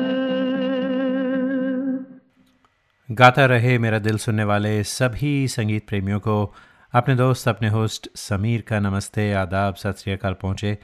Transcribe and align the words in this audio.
गाता 3.11 3.45
रहे 3.45 3.77
मेरा 3.77 3.99
दिल 3.99 4.17
सुनने 4.17 4.43
वाले 4.43 4.83
सभी 4.83 5.47
संगीत 5.47 5.87
प्रेमियों 5.87 6.19
को। 6.19 6.55
अपने 6.93 7.15
दोस्त, 7.15 7.47
अपने 7.47 7.69
होस्ट 7.69 8.09
समीर 8.15 8.61
का 8.61 8.79
नमस्ते, 8.79 9.33
आदाब, 9.33 9.75
सत 9.75 9.95
श्रीकाल 9.97 10.33
पहुँचे। 10.33 10.77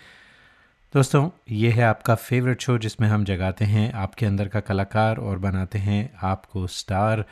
दोस्तों, 0.94 1.30
ये 1.52 1.70
है 1.70 1.84
आपका 1.84 2.16
फेवरेट 2.16 2.62
शो 2.62 2.78
जिसमें 2.78 3.08
हम 3.08 3.24
जगाते 3.24 3.66
हैं 3.66 3.94
आपके 3.94 4.26
अंदर 4.26 4.48
का 4.48 4.60
कलाकार 4.60 5.18
और 5.18 5.40
बनाते 5.40 5.80
हैं 5.80 6.14
आपको 6.24 6.68
स्टार 6.68 7.26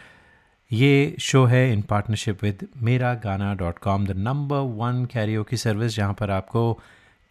ये 0.72 1.16
शो 1.20 1.44
है 1.46 1.72
इन 1.74 1.82
पार्टनरशिप 1.82 2.44
विद 2.44 2.68
मेरा 2.78 3.14
गाना 3.14 3.54
dot 3.56 3.78
com 3.80 4.06
the 4.08 4.12
number 4.18 4.58
one 4.78 5.06
Cairo 5.06 5.44
की 5.44 5.58
सर्विस 5.58 5.96
जहाँ 5.96 6.14
पर 6.14 6.32
आपको 6.32 6.64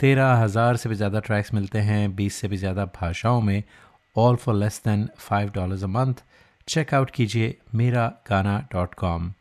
तेरह 0.01 0.33
हज़ार 0.35 0.77
से 0.77 0.89
भी 0.89 0.95
ज़्यादा 0.95 1.21
ट्रैक्स 1.21 1.53
मिलते 1.55 1.79
हैं, 1.79 2.15
बीस 2.17 2.35
से 2.35 2.49
भी 2.49 2.57
ज़्यादा 2.57 2.85
भाषाओं 3.01 3.41
में 3.41 3.63
all 4.17 4.37
for 4.37 4.55
less 4.55 4.81
than 4.85 5.09
five 5.19 5.51
dollars 5.55 5.85
a 5.85 5.87
month 5.87 6.23
check out 6.69 7.11
कीजिए 7.11 7.55
मेरा 7.75 8.07
गाना 8.31 8.59
डॉट 8.73 8.95
कॉम 8.95 9.33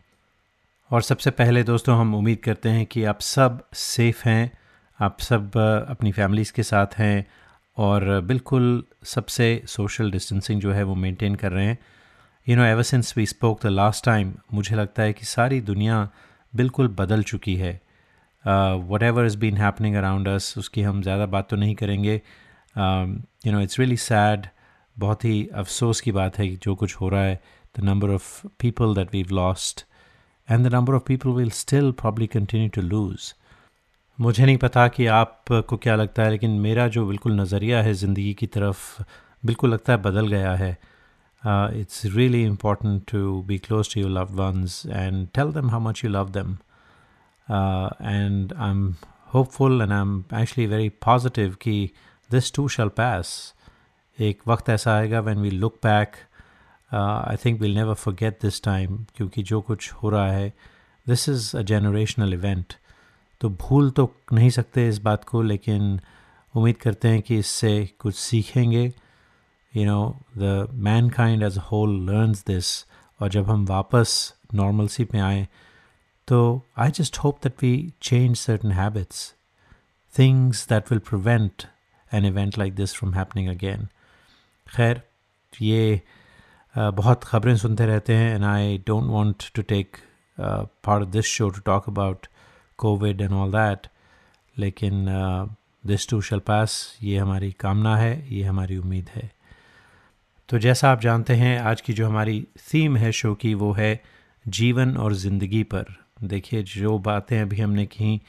और 0.91 1.01
सबसे 1.01 1.31
पहले 1.31 1.63
दोस्तों, 1.63 1.99
हम 1.99 2.15
उम्मीद 2.15 2.39
करते 2.43 2.69
हैं 2.69 2.85
कि 2.85 3.03
आप 3.03 3.21
सब 3.21 3.63
सेफ़ 3.73 4.27
हैं, 4.29 4.51
आप 4.99 5.19
सब 5.21 5.57
अपनी 5.89 6.11
फैमिलीज़ 6.11 6.53
के 6.53 6.63
साथ 6.63 6.97
हैं, 6.97 7.25
और 7.77 8.21
बिल्कुल 8.21 8.83
सबसे 9.05 9.63
सोशल 9.67 10.11
डिस्टेंसिंग 10.11 10.61
जो 10.61 10.71
है 10.73 10.83
वो 10.83 10.95
मेंटेन 10.95 11.35
कर 11.35 11.51
रहे 11.51 11.65
हैं। 11.65 11.77
You 12.47 12.55
know 12.55 12.63
ever 12.63 12.83
since 12.83 13.13
we 13.17 13.25
spoke 13.25 13.61
the 13.61 13.67
last 13.67 14.03
time 14.05 14.33
मुझे 14.53 14.75
लगता 14.75 15.03
है 15.03 15.13
कि 15.13 15.25
सारी 15.25 15.59
दुनिया 15.61 15.97
बिल्कुल 16.53 16.87
बदल 16.97 17.23
चुकी 17.23 17.55
है। 17.55 17.71
Whatever 19.03 19.25
is 19.25 19.37
been 19.37 19.57
happening 19.57 19.95
around 19.95 20.27
us 20.27 20.53
उसकी 20.57 20.81
हम 20.81 21.01
ज़्यादा 21.01 21.25
बात 21.25 21.49
तो 21.49 21.55
नहीं 21.55 21.75
करेंगे। 21.75 22.13
You 22.13 23.51
know 23.51 23.59
it's 23.59 23.79
really 23.79 23.97
sad 23.97 24.45
बहुत 24.95 25.25
ही 25.25 25.47
अफसोस 25.55 26.01
की 26.01 26.11
बात 26.11 26.37
है 26.39 26.47
कि 26.47 26.55
जो 26.63 26.75
कुछ 26.75 26.95
हो 26.95 27.09
रहा 27.09 27.23
है 27.23 27.41
the 27.79 27.83
number 27.83 28.09
of 28.09 28.47
people 28.59 28.95
that 28.95 29.13
we've 29.13 29.33
lost 29.33 29.85
and 30.47 30.67
the 30.67 30.73
number 30.73 30.93
of 30.93 31.03
people 31.07 31.29
will 31.31 31.49
still 31.55 31.91
probably 32.01 32.27
continue 32.29 32.69
to 32.75 32.81
lose 32.81 33.33
मुझे 34.19 34.45
नहीं 34.45 34.57
पता 34.57 34.87
कि 34.87 35.05
आपको 35.07 35.77
क्या 35.77 35.95
लगता 35.95 36.23
है, 36.23 36.31
लेकिन 36.31 36.51
मेरा 36.61 36.87
जो 36.87 37.05
बिल्कुल 37.07 37.39
नज़रिया 37.39 37.81
है, 37.81 37.93
ज़िंदगी 37.93 38.33
की 38.33 38.47
तरफ़, 38.47 39.01
बिल्कुल 39.45 39.73
लगता 39.73 39.93
है 39.93 40.01
बदल 40.01 40.27
गया 40.27 40.53
है। 40.55 40.77
uh, 41.44 41.70
it's 41.72 42.04
really 42.04 42.44
important 42.44 43.06
to 43.06 43.42
be 43.44 43.58
close 43.58 43.88
to 43.88 44.00
your 44.00 44.10
loved 44.10 44.34
ones 44.34 44.84
and 44.84 45.32
tell 45.32 45.50
them 45.50 45.70
how 45.70 45.78
much 45.78 46.02
you 46.02 46.10
love 46.10 46.32
them. 46.32 46.58
Uh, 47.48 47.90
and 47.98 48.52
I'm 48.52 48.96
hopeful 49.28 49.80
and 49.80 49.92
I'm 49.92 50.24
actually 50.30 50.66
very 50.66 50.90
positive 50.90 51.58
कि 51.58 51.90
this 52.30 52.50
too 52.50 52.68
shall 52.68 52.90
pass. 52.90 53.54
एक 54.20 54.40
वक्त 54.46 54.68
ऐसा 54.68 54.96
आएगा 54.96 55.24
when 55.24 55.40
we 55.40 55.50
look 55.50 55.80
back 55.80 56.18
uh, 56.92 57.22
I 57.26 57.36
think 57.36 57.60
we'll 57.60 57.78
never 57.80 57.94
forget 57.94 58.40
this 58.40 58.60
time 58.60 58.98
क्योंकि 59.16 59.42
जो 59.42 59.60
कुछ 59.60 59.92
हो 59.92 60.10
रहा 60.10 60.32
है 60.32 60.52
this 61.08 61.28
is 61.28 61.54
a 61.54 61.64
generational 61.64 62.38
event 62.38 62.74
तो 63.40 63.48
भूल 63.50 63.90
तो 63.90 64.14
नहीं 64.32 64.50
सकते 64.50 64.88
इस 64.88 64.98
बात 64.98 65.24
को 65.24 65.42
लेकिन 65.42 66.00
उम्मीद 66.56 66.76
करते 66.76 67.08
हैं 67.08 67.22
कि 67.22 67.38
इससे 67.38 67.90
कुछ 67.98 68.14
सीखेंगे 68.14 68.92
you 69.75 69.85
know 69.85 70.01
the 70.37 70.67
mankind 71.09 71.43
as 71.43 71.57
whole 71.71 71.99
learns 72.09 72.43
this 72.47 72.71
और 73.19 73.29
जब 73.29 73.49
हम 73.49 73.65
वापस 73.65 74.11
नॉर्मलसी 74.55 75.05
पे 75.05 75.19
आए 75.19 75.47
तो 76.27 76.39
I 76.77 76.91
just 76.91 77.17
hope 77.17 77.39
that 77.43 77.63
we 77.63 77.73
change 78.01 78.35
certain 78.37 78.71
habits 78.71 79.33
things 80.13 80.67
that 80.69 80.91
will 80.91 80.99
prevent 81.09 81.63
an 82.11 82.25
event 82.25 82.57
like 82.57 82.75
this 82.75 82.95
from 82.95 83.13
happening 83.13 83.49
again 83.49 83.87
खैर 84.67 85.01
ये 85.53 86.01
uh, 86.75 86.91
बहुत 86.91 87.23
ख़बरें 87.23 87.55
सुनते 87.57 87.85
रहते 87.85 88.15
हैं 88.15 88.33
and 88.35 88.43
I 88.45 88.77
don't 88.87 89.09
want 89.09 89.43
to 89.55 89.61
take 89.63 89.97
part 90.37 91.03
of 91.03 91.09
this 91.09 91.25
show 91.27 91.49
to 91.49 91.61
talk 91.65 91.89
about 91.89 92.27
covid 92.79 93.21
and 93.21 93.33
all 93.33 93.51
that 93.51 93.87
लेकिन 94.55 95.05
this 95.83 96.07
too 96.09 96.19
shall 96.21 96.39
पास 96.39 96.75
ये 97.03 97.17
हमारी 97.17 97.51
कामना 97.59 97.95
है 97.97 98.13
ये 98.29 98.43
हमारी 98.43 98.77
उम्मीद 98.77 99.09
है 99.09 99.29
तो 100.49 100.57
जैसा 100.59 100.89
आप 100.91 100.99
जानते 101.01 101.33
हैं, 101.33 101.59
आज 101.59 101.81
की 101.81 101.93
जो 101.93 102.07
हमारी 102.07 102.47
थीम 102.73 102.97
है 102.97 103.11
शो 103.11 103.33
की, 103.35 103.53
वो 103.53 103.71
है 103.73 104.01
जीवन 104.45 104.95
और 104.97 105.13
ज़िंदगी 105.13 105.61
पर। 105.63 105.85
देखिए, 106.23 106.61
जो 106.63 106.97
बातें 106.99 107.39
अभी 107.41 107.61
हमने 107.61 107.85
की, 107.85 108.21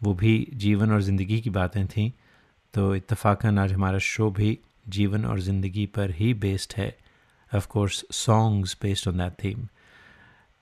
वो 0.00 0.12
भी 0.14 0.48
जीवन 0.54 0.92
और 0.92 1.02
ज़िंदगी 1.02 1.40
की 1.40 1.50
बातें 1.50 1.86
थीं। 1.86 2.10
तो 2.74 2.94
इत्तफाकन, 2.96 3.58
आज 3.58 3.72
हमारा 3.72 3.98
शो 3.98 4.30
भी 4.30 4.58
जीवन 4.88 5.24
और 5.24 5.40
ज़िंदगी 5.40 5.86
पर 5.86 6.10
ही 6.10 6.34
बेस्ड 6.34 6.74
है। 6.76 6.96
Of 7.52 7.68
course 7.68 8.04
songs 8.12 8.76
based 8.82 9.08
on 9.08 9.18
that 9.18 9.32
theme 9.44 9.66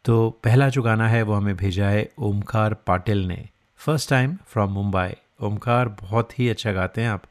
तो 0.05 0.31
पहला 0.45 0.69
जो 0.69 0.83
गाना 0.83 1.09
है, 1.09 1.23
वो 1.23 1.35
हमें 1.35 1.57
भेजा 1.57 1.89
है 1.89 2.09
ओमकार 2.19 2.75
पाटिल 2.87 3.27
ने। 3.27 3.49
First 3.81 4.11
time 4.11 4.37
from 4.47 4.73
Mumbai 4.73 5.13
Omkar, 5.43 5.89
बहुत 5.89 6.39
ही 6.39 6.49
अच्छा 6.49 6.73
गाते 6.73 7.01
हैं 7.01 7.09
आप। 7.09 7.23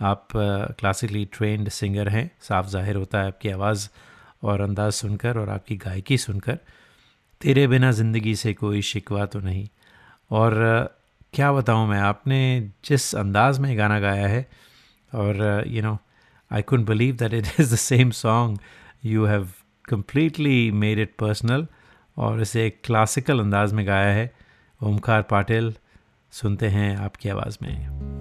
आप 0.00 0.28
क्लासिकली 0.34 1.24
ट्रेंड 1.32 1.68
सिंगर 1.68 2.08
हैं, 2.08 2.30
साफ़ 2.42 2.66
ज़ाहिर 2.68 2.96
होता 2.96 3.20
है 3.20 3.26
आपकी 3.26 3.48
आवाज़ 3.48 3.88
और 4.42 4.60
अंदाज़ 4.60 4.94
सुनकर 4.94 5.38
और 5.38 5.48
आपकी 5.50 5.76
गायकी 5.76 6.18
सुनकर, 6.18 6.58
तेरे 7.40 7.66
बिना 7.66 7.90
ज़िंदगी 7.92 8.34
से 8.36 8.52
कोई 8.54 8.82
शिकवा 8.82 9.26
तो 9.26 9.40
नहीं। 9.40 9.66
और 10.30 10.54
क्या 11.34 11.52
बताऊँ 11.52 11.88
मैं, 11.88 11.98
आपने 12.00 12.70
जिस 12.84 13.14
अंदाज 13.14 13.58
में 13.58 13.76
गाना 13.78 13.98
गाया 14.00 14.28
है 14.28 14.46
और 15.12 15.64
you 15.66 15.82
know 15.82 15.98
I 16.50 16.62
could 16.62 16.84
believe 16.86 17.16
that 17.16 17.34
it 17.34 17.46
is 17.60 17.74
the 17.74 17.76
same 17.78 18.10
song 18.10 18.58
you 19.04 19.24
have 19.24 19.48
completely 19.84 20.70
made 20.72 20.98
it 20.98 21.14
personal 21.18 21.66
और 22.16 22.40
इसे 22.42 22.66
एक 22.66 22.80
क्लासिकल 22.84 23.40
अंदाज 23.40 23.72
में 23.72 23.86
गाया 23.86 24.12
है। 24.14 24.30
ओमकार 24.80 25.22
पाटिल, 25.30 25.74
सुनते 26.32 26.68
हैं 26.68 26.96
आपकी 26.96 27.28
आवाज़ 27.28 27.58
में। 27.62 28.19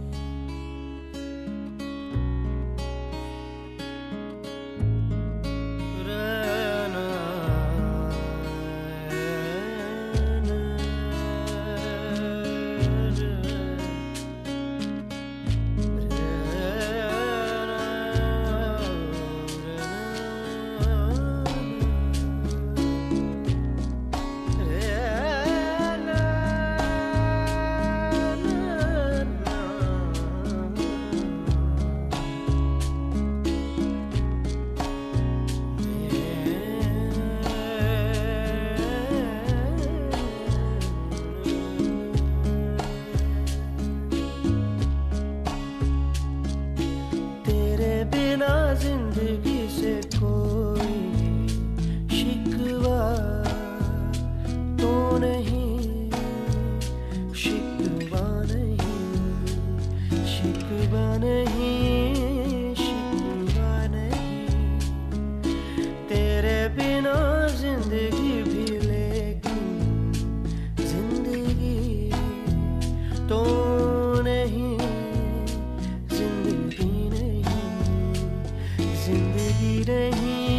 जिंदगी 79.20 79.84
रही 79.84 80.59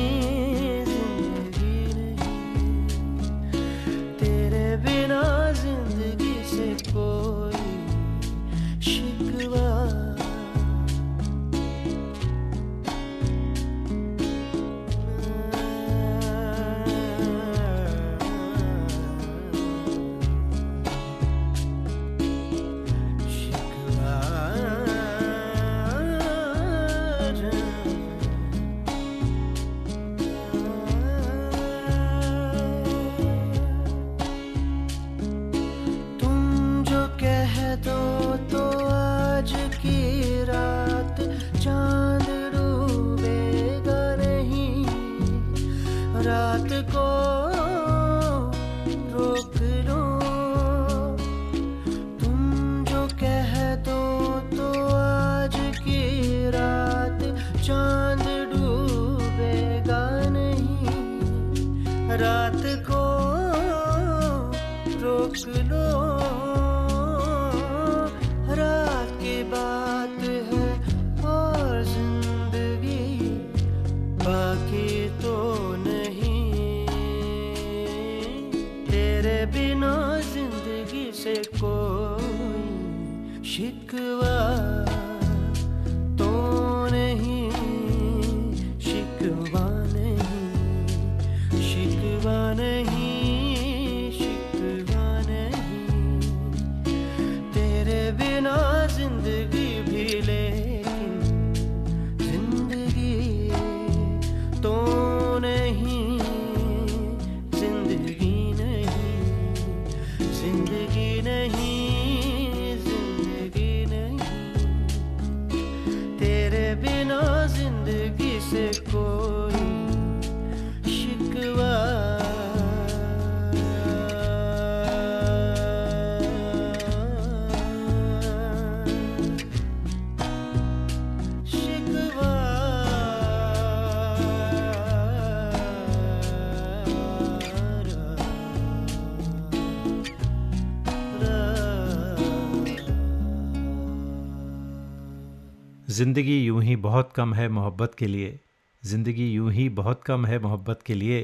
ज़िंदगी 146.00 146.38
यूँ 146.38 146.62
ही 146.62 146.74
बहुत 146.76 147.12
कम 147.12 147.32
है 147.34 147.48
मोहब्बत 147.48 147.94
के 147.94 148.06
लिए। 148.06 148.38
ज़िंदगी 148.82 149.26
यूँ 149.32 149.50
ही 149.52 149.68
बहुत 149.68 150.02
कम 150.04 150.24
है 150.26 150.38
मोहब्बत 150.38 150.82
के 150.86 150.94
लिए 150.94 151.18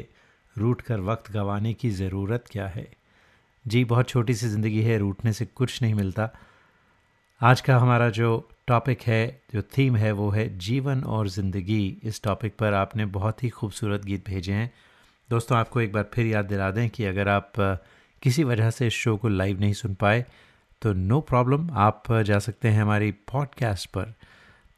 रूट 0.56 0.81
कर 0.81 1.00
वक्त 1.00 1.31
गंवाने 1.32 1.73
की 1.75 1.90
ज़रूरत 1.90 2.44
क्या 2.50 2.67
है? 2.67 2.87
जी, 3.64 3.84
बहुत 3.84 4.08
छोटी 4.08 4.34
सी 4.34 4.49
ज़िंदगी 4.49 4.82
है 4.82 4.99
रूटने 4.99 5.32
से 5.32 5.46
कुछ 5.46 5.81
नहीं 5.82 5.94
मिलता। 5.94 6.28
आज 7.40 7.61
का 7.61 7.78
हमारा 7.78 8.08
जो 8.11 8.49
टॉपिक 8.67 9.02
है, 9.02 9.40
जो 9.55 9.62
थीम 9.78 9.96
है, 9.96 10.12
वो 10.12 10.28
है 10.31 10.49
जीवन 10.58 11.02
और 11.05 11.29
ज़िंदगी। 11.29 11.96
इस 12.05 12.22
टॉपिक 12.22 12.56
पर 12.58 12.75
आपने 12.75 13.06
बहुत 13.17 13.43
ही 13.44 13.49
खूबसूरत 13.49 14.05
गीत 14.05 14.29
भेजे 14.29 14.52
हैं। 14.52 14.70
दोस्तों, 15.31 15.58
आपको 15.58 15.81
एक 15.81 15.93
बार 15.93 16.11
फिर 16.14 16.26
याद 16.26 16.44
दिला 16.44 16.70
दें 16.70 16.88
कि 16.90 17.05
अगर 17.05 17.29
आप 17.29 17.52
किसी 18.22 18.44
वजह 18.44 18.70
से 18.70 18.87
इस 18.87 18.94
शो 18.94 19.17
को 19.17 19.29
लाइव 19.29 19.61
नहीं 19.61 19.72
सुन 19.72 19.94
पाए 19.94 20.25
तो 20.82 20.93
नो 20.93 21.20
प्रॉब्लम 21.20 21.70
आप 21.72 22.12
जा 22.12 22.38
सकते 22.38 22.69
हैं 22.69 22.82
हमारी 22.82 23.12
पॉडकास्ट 23.32 23.90
पर। 23.90 24.14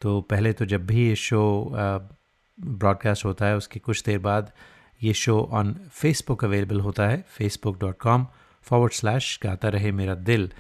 तो 0.01 0.21
पहले 0.21 0.53
तो 0.53 0.65
जब 0.65 0.87
भी 0.87 1.09
ये 1.09 1.15
शो 1.17 1.41
ब्रॉडकास्ट 1.75 3.25
होता 3.25 3.47
है, 3.47 3.57
उसके 3.57 3.81
कुछ 3.81 4.03
देर 4.05 4.19
बाद 4.19 4.51
ये 5.03 5.13
शो 5.13 5.39
ऑन 5.53 5.75
फेसबुक 5.93 6.45
अवेलेबल 6.45 6.81
होता 6.81 7.07
है 7.09 7.25
Facebook 7.29 7.79
dot 7.81 7.99
com 7.99 8.27
forward 8.67 8.93
slash 8.93 9.39
Gaata 9.43 9.69
Rahe 9.69 9.93
Mera 9.93 10.15
दिल। 10.15 10.51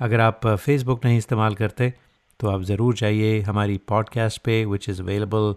अगर 0.00 0.20
आप 0.20 0.46
फेसबुक 0.46 1.04
नहीं 1.04 1.18
इस्तेमाल 1.18 1.54
करते 1.54 1.92
तो 2.40 2.48
आप 2.48 2.62
ज़रूर 2.62 2.94
जाइए 2.94 3.40
हमारी 3.40 3.78
पॉडकास्ट 3.88 4.40
पे 4.42 4.64
which 4.64 4.88
is 4.88 5.02
available 5.02 5.54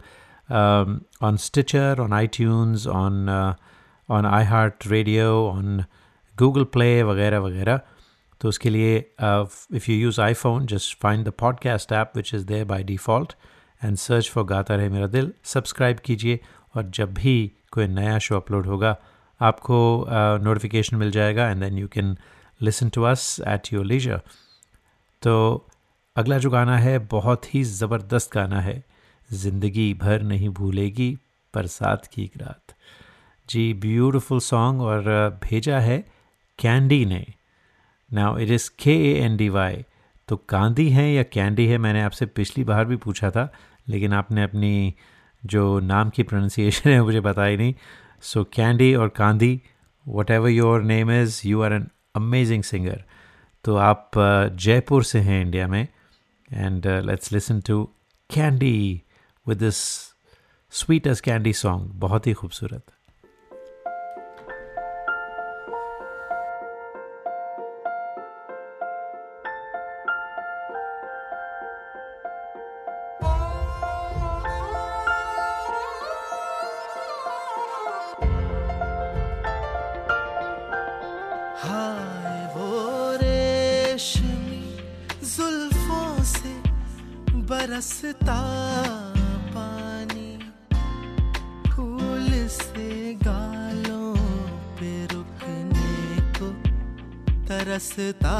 on 1.21 1.37
Stitcher 1.37 1.99
on 1.99 2.13
iTunes 2.27 2.87
on 2.87 3.29
on 4.09 4.25
iHeart 4.45 4.87
radio 4.87 5.31
on 5.47 5.83
Google 6.35 6.63
Play 6.63 6.91
वगैरह 7.03 7.39
वगैरह। 7.39 7.79
तो 8.41 8.49
उसके 8.49 8.69
लिए 8.69 8.97
if 8.97 9.91
you 9.91 9.97
use 9.97 10.21
iPhone 10.21 10.65
just 10.65 10.97
find 10.99 11.25
the 11.25 11.29
podcast 11.29 11.91
app 11.91 12.11
which 12.15 12.33
is 12.33 12.45
there 12.45 12.65
by 12.65 12.83
default 12.83 13.33
and 13.83 13.97
search 13.97 14.29
for 14.29 14.43
गाता 14.43 14.75
रहे 14.75 14.89
मेरा 14.89 15.07
दिल 15.07 15.31
subscribe 15.43 15.99
कीजिए 15.99 16.39
और 16.75 16.89
जब 16.89 17.13
भी 17.13 17.51
कोई 17.71 17.87
नया 17.87 18.17
शो 18.19 18.35
अपलोड 18.35 18.65
होगा 18.65 18.97
आपको 19.41 20.05
नोटिफिकेशन 20.43 20.97
मिल 20.97 21.11
जाएगा 21.11 21.49
and 21.49 21.63
then 21.63 21.77
you 21.77 21.87
can 21.87 22.17
listen 22.61 22.89
to 22.89 23.03
us 23.03 23.35
at 23.47 23.73
your 23.73 23.85
leisure 23.85 24.21
तो 25.21 25.65
अगला 26.15 26.37
जो 26.37 26.49
गाना 26.49 26.77
है, 26.77 26.97
बहुत 26.99 27.53
ही 27.55 27.63
ज़बरदस्त 27.63 28.33
गाना 28.33 28.61
है। 28.61 28.83
ज़िंदगी 29.29 29.93
भर 29.93 30.21
नहीं 30.21 30.49
भूलेगी, 30.49 31.11
बरसात 31.53 32.05
की 32.05 32.23
एक 32.23 32.37
रात। 32.37 32.73
जी 33.49 33.73
ब्यूटीफुल 33.73 34.39
सॉन्ग 34.39 34.81
और 34.81 35.03
भेजा 35.43 35.79
है 35.79 35.99
कैंडी 36.59 37.05
ने। 37.05 37.25
नाउ 38.11 38.37
इट 38.39 38.49
इज़ 38.51 38.69
के 38.79 38.93
ए 39.05 39.13
एन 39.21 39.37
डी 39.37 39.49
वाई 39.49 39.83
तो 40.27 40.37
कांदी 40.49 40.89
है 40.89 41.11
या 41.11 41.23
कैंडी 41.25 41.65
है, 41.67 41.77
मैंने 41.77 42.01
आपसे 42.01 42.25
पिछली 42.25 42.63
बार 42.63 42.85
भी 42.85 42.95
पूछा 42.97 43.29
था, 43.31 43.51
लेकिन 43.89 44.13
आपने 44.13 44.43
अपनी 44.43 44.93
जो 45.43 45.79
नाम 45.81 46.09
की 46.09 46.23
प्रोनाउंसिएशन 46.23 46.89
है, 46.89 47.01
मुझे 47.01 47.19
बताई 47.21 47.57
नहीं। 47.57 47.73
सो 48.21 48.43
कैंडी 48.53 48.93
और 48.95 49.09
Kandi 49.09 49.61
whatever 50.31 50.49
your 50.49 50.81
name 50.83 51.11
is 51.11 51.41
you 51.45 51.61
are 51.61 51.73
an 51.73 51.87
amazing 52.15 52.63
singer 52.63 53.03
तो 53.65 53.75
आप 53.77 54.11
जयपुर 54.57 55.03
से 55.03 55.19
हैं 55.19 55.41
इंडिया 55.41 55.67
में 55.67 55.81
and 55.81 56.87
let's 57.05 57.31
listen 57.33 57.59
to 57.61 57.83
Candy 58.29 59.01
with 59.45 59.57
this 59.57 59.75
sweet 60.73 61.07
Candy 61.25 61.53
song 61.53 61.91
बहुत 61.95 62.27
ही 62.27 62.33
खूबसूरत। 62.33 62.83
बरसता 87.59 88.35
पानी 89.55 90.29
फूल 91.71 92.29
से 92.55 92.87
गालों 93.23 94.13
पे 94.79 94.91
रुकने 95.13 95.97
को 96.39 96.49
तरसता 97.49 98.37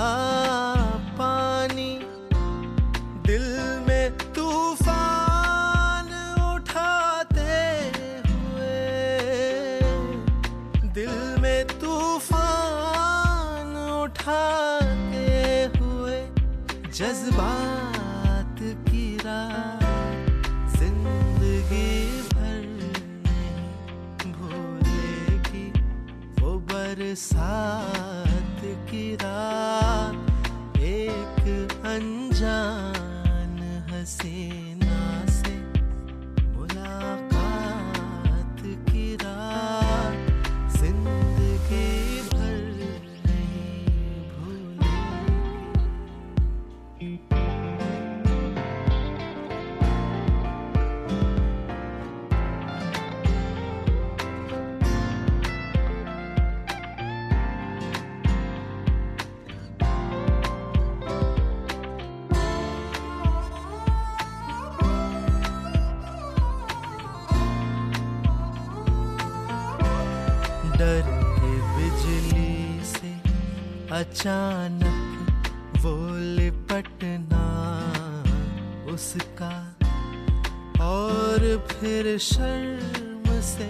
पानी 1.20 1.92
दिल 3.28 3.48
में 3.88 3.89
बरसात 27.40 28.62
की 28.90 29.04
रात 29.16 30.80
एक 30.84 31.46
अनजान 31.86 32.99
उसका 79.00 79.56
और 80.86 81.44
फिर 81.70 82.18
शर्म 82.20 83.28
से 83.50 83.68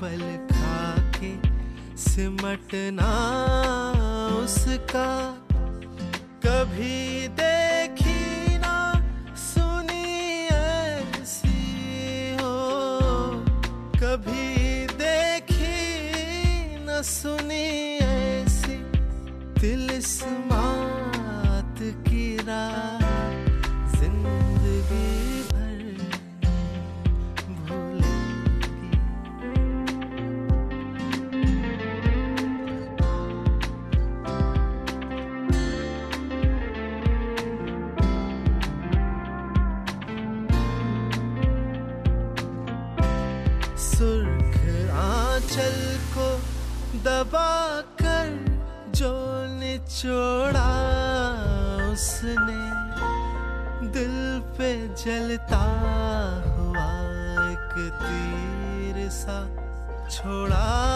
बल 0.00 0.24
खा 0.50 0.80
के 1.16 1.32
सिमटना 2.04 3.08
उसका। 4.42 5.08
कभी 6.44 7.28
देखी 7.28 7.47
पे 54.98 55.04
जलता 55.04 55.62
हुआ 56.58 56.86
एक 57.50 57.74
तीर 58.02 59.08
सा 59.10 59.38
छोड़ा 60.10 60.87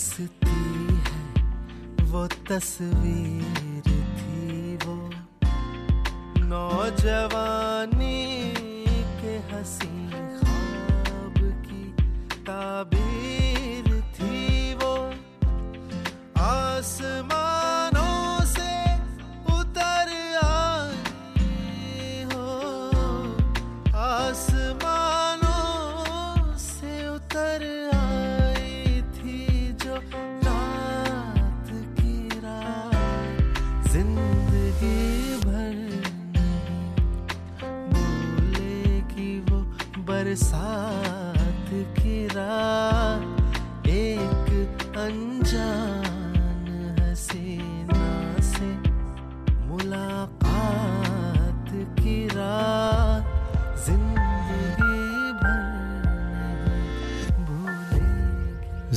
जो 0.00 0.06
बसती 0.08 0.48
है 1.06 2.08
वो 2.10 2.26
तस्वीर। 2.26 3.19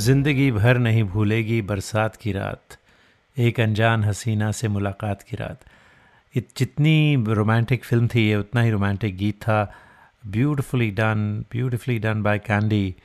ज़िंदगी 0.03 0.51
भर 0.51 0.77
नहीं 0.77 1.03
भूलेगी 1.05 1.61
बरसात 1.61 2.15
की 2.15 2.31
रात, 2.31 2.77
एक 3.37 3.59
अनजान 3.59 4.03
हसीना 4.03 4.51
से 4.51 4.67
मुलाकात 4.67 5.21
की 5.21 5.35
रात। 5.37 5.59
जितनी 6.57 7.23
रोमांटिक 7.29 7.83
फ़िल्म 7.85 8.07
थी, 8.07 8.27
ये 8.27 8.35
उतना 8.35 8.61
ही 8.61 8.71
रोमांटिक 8.71 9.15
गीत 9.17 9.41
था। 9.41 9.63
Beautifully 10.27 10.89
done 10.91 11.45
beautifully 11.51 11.97
done 11.99 12.23
by 12.23 12.39
Candy 12.41 12.95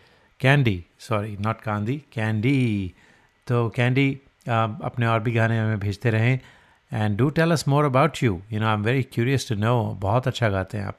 Candy, 0.40 0.85
sorry, 1.00 1.37
not 1.40 1.61
Kandi, 1.61 1.97
Candy. 2.12 2.93
तो 3.47 3.69
कैंडी 3.76 4.11
अपने 4.49 5.07
और 5.07 5.21
भी 5.21 5.33
गाने 5.33 5.59
हमें 5.59 5.78
भेजते 5.81 6.11
रहें। 6.11 6.38
And 6.93 7.17
do 7.19 7.31
tell 7.31 7.52
us 7.52 7.69
more 7.69 7.85
about 7.85 8.23
you 8.23 8.40
you 8.52 8.61
know 8.61 8.67
I 8.67 8.75
am 8.75 8.83
very 8.83 9.02
curious 9.05 9.49
to 9.49 9.55
know 9.57 9.81
बहुत 10.00 10.28
अच्छा 10.28 10.49
गाते 10.49 10.78
हैं 10.78 10.85
आप। 10.87 10.99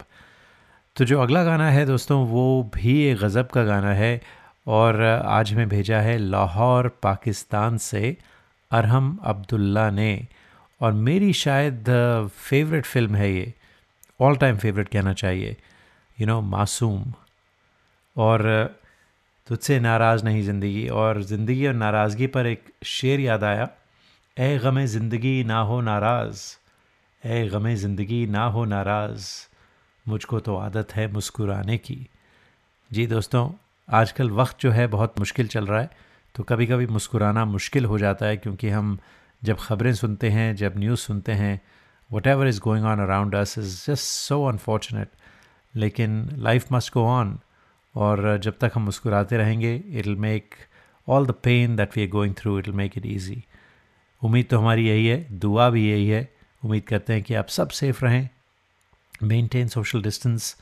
तो 0.96 1.06
जो 1.06 1.22
अगला 1.22 1.44
गाना 1.44 1.70
है 1.72 1.86
दोस्तों, 1.86 2.26
वो 2.28 2.72
भी 2.76 3.02
एक 3.04 3.18
गज़ब 3.20 3.48
का 3.48 3.64
गाना 3.66 3.94
है। 3.96 4.39
और 4.70 5.02
आज 5.02 5.54
हमें 5.54 5.70
भेजा 5.70 6.00
है 6.00 6.18
लाहौर, 6.18 6.88
पाकिस्तान 7.04 7.78
से 7.78 8.18
अरहम 8.72 9.18
अब्दुल्ला 9.24 9.90
ने। 9.90 10.28
और 10.82 10.92
मेरी 10.94 11.32
शायद 11.34 11.86
फेवरेट 12.30 12.86
फ़िल्म 12.86 13.16
है 13.16 13.32
ये। 13.34 13.54
ऑल 14.22 14.36
टाइम 14.36 14.58
फेवरेट 14.58 14.90
कहना 14.90 15.14
चाहिए। 15.14 15.56
यू 16.18 16.28
नो 16.28 16.42
मासूम। 16.42 17.14
और 18.16 18.44
तुझसे 19.48 19.80
नाराज़ 19.80 20.24
नहीं 20.26 20.44
ज़िंदगी। 20.44 20.88
और 20.88 21.22
ज़िंदगी 21.24 21.68
और 21.68 21.74
नाराज़गी 21.74 22.28
पर 22.28 22.46
एक 22.46 22.64
शेर 22.86 23.20
याद 23.20 23.44
आया। 23.44 23.68
ए 24.38 24.58
गम 24.58 24.84
ज़िंदगी 24.86 25.44
ना 25.44 25.60
हो 25.60 25.80
नाराज़। 25.82 26.44
ए 27.24 27.48
गम 27.48 27.74
ज़िंदगी 27.76 28.26
ना 28.28 28.44
हो 28.46 28.66
नाराज़। 28.66 29.28
मुझको 30.06 30.40
तो 30.40 30.56
आदत 30.56 30.94
है 30.96 31.12
मुस्कुराने 31.12 31.78
की। 31.78 32.08
जी 32.92 33.08
दोस्तों 33.08 33.50
आजकल 33.90 34.32
वक्त 34.32 34.56
जो 34.60 34.72
है 34.72 34.88
बहुत 34.88 35.20
मुश्किल 35.20 35.48
चल 35.48 35.68
रहा 35.68 35.82
है 35.82 35.90
तो 36.36 36.44
कभी 36.44 36.66
कभी 36.68 36.88
मुस्कुराना 36.88 37.46
मुश्किल 37.46 37.86
हो 37.86 38.00
जाता 38.00 38.26
है 38.26 38.38
क्योंकि 38.38 38.70
हम 38.70 38.98
जब 39.44 39.58
ख़बरें 39.60 39.94
सुनते 39.94 40.30
हैं 40.30 40.56
जब 40.56 40.74
न्यूज़ 40.78 41.00
सुनते 41.00 41.32
हैं 41.32 41.62
whatever 42.28 42.48
is 42.48 42.60
going 42.60 42.86
on 42.86 43.00
around 43.00 43.36
us 43.36 43.58
is 43.58 43.66
just 43.66 44.04
so 44.04 44.46
unfortunate 44.46 45.10
लेकिन 45.76 46.30
लाइफ 46.34 46.66
मस्ट 46.72 46.94
गो 46.94 47.06
ऑन 47.06 47.40
और 47.96 48.38
जब 48.38 48.58
तक 48.58 48.72
हम 48.76 48.82
मुस्कुराते 48.82 49.38
रहेंगे 49.38 49.76
it 49.76 50.08
will 50.08 50.16
make 50.16 50.56
all 51.08 51.26
the 51.26 51.32
pain 51.32 51.76
that 51.76 51.98
we 51.98 52.04
are 52.04 52.10
going 52.10 52.36
through 52.36 52.60
it 52.60 52.68
will 52.68 52.78
make 52.78 52.98
it 52.98 53.06
easy 53.06 53.44
उम्मीद 54.24 54.46
तो 54.46 54.60
हमारी 54.60 54.88
यही 54.88 55.08
है 55.08 55.28
दुआ 55.32 55.70
भी 55.70 55.92
यही 55.92 56.08
है। 56.08 56.34
उम्मीद 56.66 56.84
करते 56.84 57.14
हैं 57.14 57.24
कि 57.24 57.34
आप 57.34 57.48
सब 57.48 57.70
सेफ़ 57.70 58.06
रहें 58.06 58.30
maintain 59.24 59.68
social 59.68 60.02
distance 60.02 60.56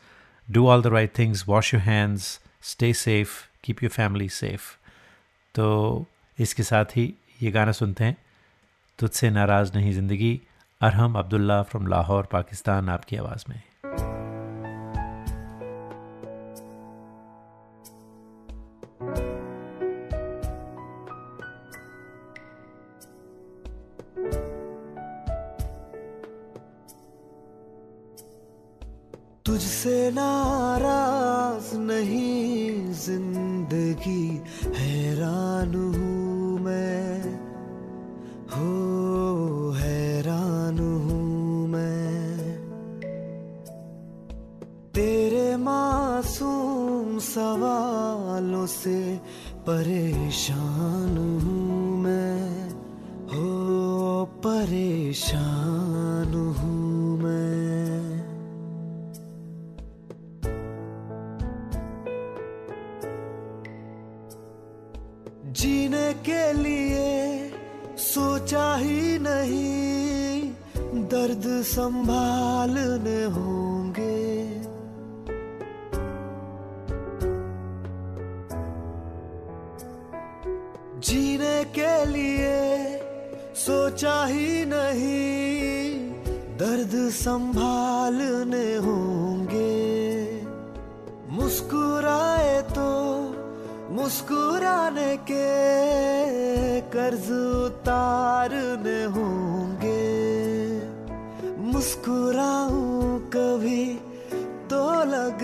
do 0.52 0.68
all 0.68 0.82
the 0.82 0.88
right 0.88 1.14
things, 1.20 1.38
wash 1.48 1.74
your 1.74 1.84
hands, 1.86 2.47
stay 2.64 2.94
safe 2.94 3.32
keep 3.64 3.84
your 3.84 3.92
family 3.92 4.30
safe 4.30 4.76
तो 5.56 6.06
इसके 6.40 6.64
साथ 6.64 6.86
ही 6.86 7.14
ये 7.44 7.52
गाना 7.52 7.72
सुनते 7.72 8.04
हैं, 8.04 8.18
तुझसे 9.00 9.30
नाराज़ 9.30 9.74
नहीं 9.76 9.94
ज़िंदगी, 9.94 10.42
अरहम 10.82 11.16
अब्दुल्ला 11.16 11.62
फ्रॉम 11.64 11.88
लाहौर, 11.88 12.24
पाकिस्तान, 12.24 12.90
आपकी 12.90 13.16
आवाज़ 13.16 13.46
में। 13.50 13.62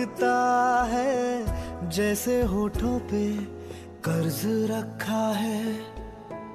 लगता 0.04 0.84
है 0.84 1.88
जैसे 1.88 2.42
होठों 2.42 2.98
पे 2.98 3.24
कर्ज 4.04 4.40
रखा 4.70 5.28
है। 5.32 5.64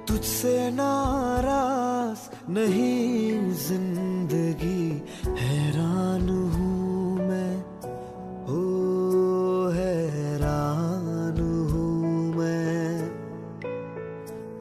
तुझसे 0.06 0.70
नाराज़ 0.70 2.50
नहीं 2.50 3.54
ज़िंदगी 3.54 5.02
हैरान 5.38 6.28
हूँ 6.28 7.16
मैं। 7.28 7.56
हो 8.46 8.62
हैरान 9.74 11.40
हूँ 11.70 12.34
मैं। 12.36 13.10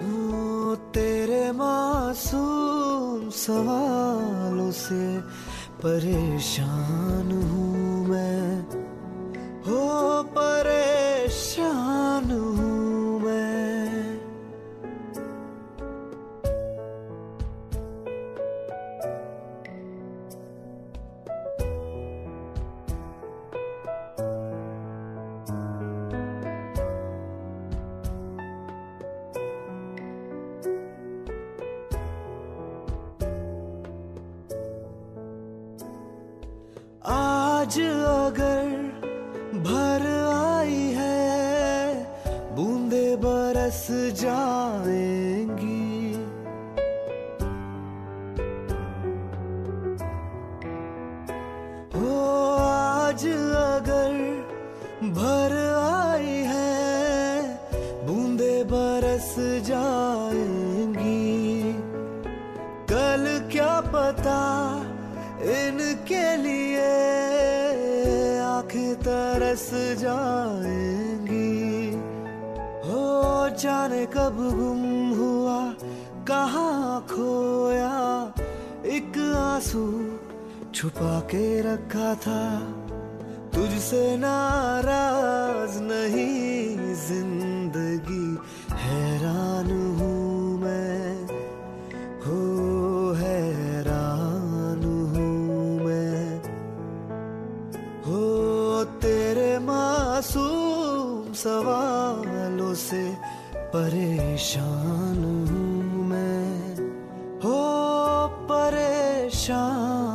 ओ, 0.02 0.76
तेरे 0.76 1.52
मासूम 1.52 3.30
सवालों 3.30 4.72
से 4.72 5.20
परेशान 5.86 7.32
हूँ। 7.32 7.69
परेशान 12.30 12.59
तरस 68.96 69.70
जाएँगी। 70.00 71.90
हो 72.86 73.06
जाने 73.56 74.06
कब 74.06 74.38
गुम 74.56 74.84
हुआ, 75.18 75.60
कहाँ 76.28 77.02
खोया। 77.10 77.96
एक 78.86 79.18
आँसू 79.38 79.84
छुपा 80.76 81.20
के 81.32 81.46
रखा 81.62 82.14
था, 82.16 82.42
तुझसे 83.56 84.04
नाराज़ 84.18 85.78
नहीं 85.82 86.59
सवालों 101.44 102.74
से 102.74 103.18
परेशान 103.56 105.48
हूँ 105.50 106.08
मैं। 106.08 106.76
हो 107.40 108.28
परेशान। 108.28 110.09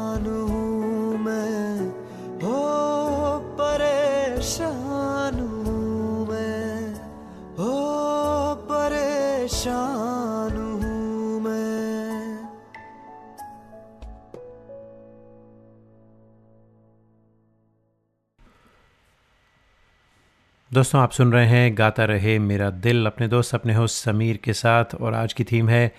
दोस्तों, 20.74 21.00
आप 21.00 21.12
सुन 21.12 21.32
रहे 21.32 21.46
हैं 21.46 21.76
गाता 21.78 22.04
रहे 22.04 22.38
मेरा 22.38 22.68
दिल 22.84 23.06
अपने 23.06 23.26
दोस्त 23.28 23.54
अपने 23.54 23.74
होस्ट 23.74 24.04
समीर 24.04 24.37
के 24.44 24.52
साथ 24.52 24.94
और 24.94 25.14
आज 25.14 25.32
की 25.32 25.44
थीम 25.44 25.68
है 25.68 25.92